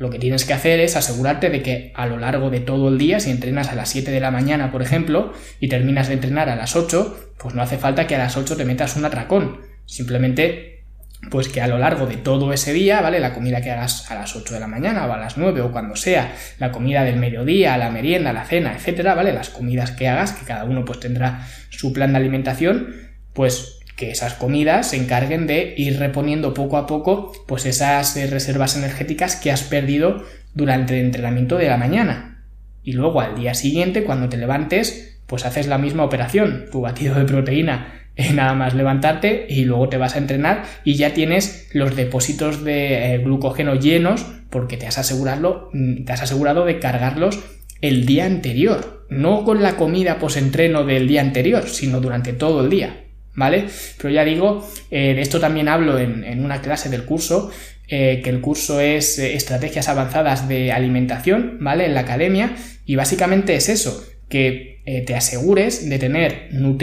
lo 0.01 0.09
que 0.09 0.19
tienes 0.19 0.47
que 0.47 0.55
hacer 0.55 0.81
es 0.81 0.97
asegurarte 0.97 1.51
de 1.51 1.63
que 1.63 1.93
a 1.95 2.07
lo 2.07 2.17
largo 2.17 2.49
de 2.49 2.61
todo 2.61 2.89
el 2.89 2.97
día, 2.97 3.21
si 3.21 3.31
entrenas 3.31 3.69
a 3.69 3.75
las 3.75 3.91
7 3.91 4.11
de 4.11 4.19
la 4.19 4.31
mañana, 4.31 4.73
por 4.73 4.81
ejemplo, 4.81 5.35
y 5.61 5.69
terminas 5.69 6.09
de 6.09 6.15
entrenar 6.15 6.49
a 6.49 6.57
las 6.57 6.75
8, 6.75 7.35
pues 7.39 7.55
no 7.55 7.61
hace 7.61 7.77
falta 7.77 8.07
que 8.07 8.15
a 8.15 8.19
las 8.19 8.39
8 8.39 8.57
te 8.57 8.65
metas 8.65 8.97
un 8.97 9.05
atracón. 9.05 9.61
Simplemente, 9.85 10.87
pues 11.31 11.49
que 11.49 11.61
a 11.61 11.67
lo 11.67 11.77
largo 11.77 12.07
de 12.07 12.17
todo 12.17 12.55
ese 12.55 12.73
día, 12.73 13.03
¿vale? 13.03 13.21
La 13.21 13.35
comida 13.35 13.61
que 13.61 13.73
hagas 13.73 14.11
a 14.11 14.15
las 14.15 14.35
8 14.35 14.55
de 14.55 14.61
la 14.61 14.69
mañana 14.69 15.05
o 15.05 15.13
a 15.13 15.19
las 15.19 15.37
9 15.37 15.61
o 15.61 15.71
cuando 15.71 15.97
sea, 15.97 16.35
la 16.59 16.73
comida 16.73 17.05
del 17.05 17.17
mediodía, 17.17 17.77
la 17.77 17.91
merienda, 17.91 18.33
la 18.33 18.47
cena, 18.47 18.73
etcétera, 18.75 19.15
¿vale? 19.15 19.35
Las 19.35 19.51
comidas 19.51 19.91
que 19.91 20.09
hagas, 20.09 20.33
que 20.33 20.47
cada 20.47 20.65
uno 20.65 20.87
pues 20.87 21.01
tendrá 21.01 21.47
su 21.69 21.93
plan 21.93 22.13
de 22.13 22.21
alimentación, 22.21 22.95
pues 23.35 23.80
que 24.01 24.11
esas 24.11 24.33
comidas 24.33 24.89
se 24.89 24.97
encarguen 24.97 25.47
de 25.47 25.75
ir 25.77 25.99
reponiendo 25.99 26.55
poco 26.55 26.79
a 26.79 26.87
poco 26.87 27.33
pues 27.47 27.67
esas 27.67 28.17
eh, 28.17 28.27
reservas 28.27 28.75
energéticas 28.75 29.37
que 29.37 29.53
has 29.53 29.63
perdido 29.63 30.25
durante 30.55 30.99
el 30.99 31.05
entrenamiento 31.05 31.59
de 31.59 31.69
la 31.69 31.77
mañana. 31.77 32.43
Y 32.83 32.95
luego 32.95 33.21
al 33.21 33.37
día 33.37 33.53
siguiente, 33.53 34.05
cuando 34.05 34.31
te 34.31 34.39
levantes, 34.39 35.21
pues 35.27 35.45
haces 35.45 35.67
la 35.67 35.77
misma 35.77 36.05
operación. 36.05 36.65
Tu 36.73 36.81
batido 36.81 37.15
de 37.15 37.27
proteína 37.27 38.07
eh, 38.17 38.33
nada 38.33 38.55
más 38.55 38.73
levantarte 38.73 39.45
y 39.51 39.67
luego 39.67 39.91
te 39.91 39.99
vas 39.99 40.15
a 40.15 40.19
entrenar 40.19 40.65
y 40.83 40.95
ya 40.95 41.13
tienes 41.13 41.69
los 41.75 41.95
depósitos 41.95 42.65
de 42.65 43.15
eh, 43.15 43.19
glucógeno 43.19 43.75
llenos 43.75 44.25
porque 44.49 44.79
te 44.79 44.87
has, 44.87 44.97
asegurado, 44.97 45.69
mm, 45.75 46.05
te 46.05 46.13
has 46.15 46.23
asegurado 46.23 46.65
de 46.65 46.79
cargarlos 46.79 47.39
el 47.83 48.07
día 48.07 48.25
anterior, 48.25 49.07
no 49.11 49.45
con 49.45 49.63
la 49.63 49.77
comida 49.77 50.19
post-entreno 50.19 50.85
del 50.85 51.07
día 51.07 51.21
anterior, 51.21 51.69
sino 51.69 52.01
durante 52.01 52.33
todo 52.33 52.65
el 52.65 52.71
día. 52.71 53.10
¿Vale? 53.35 53.67
Pero 53.97 54.11
ya 54.11 54.25
digo, 54.25 54.69
eh, 54.91 55.15
de 55.15 55.21
esto 55.21 55.41
también 55.41 55.69
hablo 55.69 55.99
en, 55.99 56.45
una 56.45 56.61
clase 56.61 56.89
del 56.89 57.05
curso, 57.05 57.51
que 57.89 58.23
el 58.25 58.41
curso 58.41 58.79
es 58.81 59.19
Estrategias 59.19 59.89
Avanzadas 59.89 60.47
de 60.47 60.71
Alimentación, 60.71 61.59
¿vale? 61.61 61.87
En 61.87 61.95
la 61.95 62.01
academia, 62.01 62.55
y 62.87 62.95
básicamente 62.95 63.57
es 63.57 63.69
eso, 63.69 64.05
que 64.29 64.81
te 65.07 65.17
asegures 65.17 65.89
de 65.89 65.99
tener 65.99 66.51
nutrientes 66.53 66.81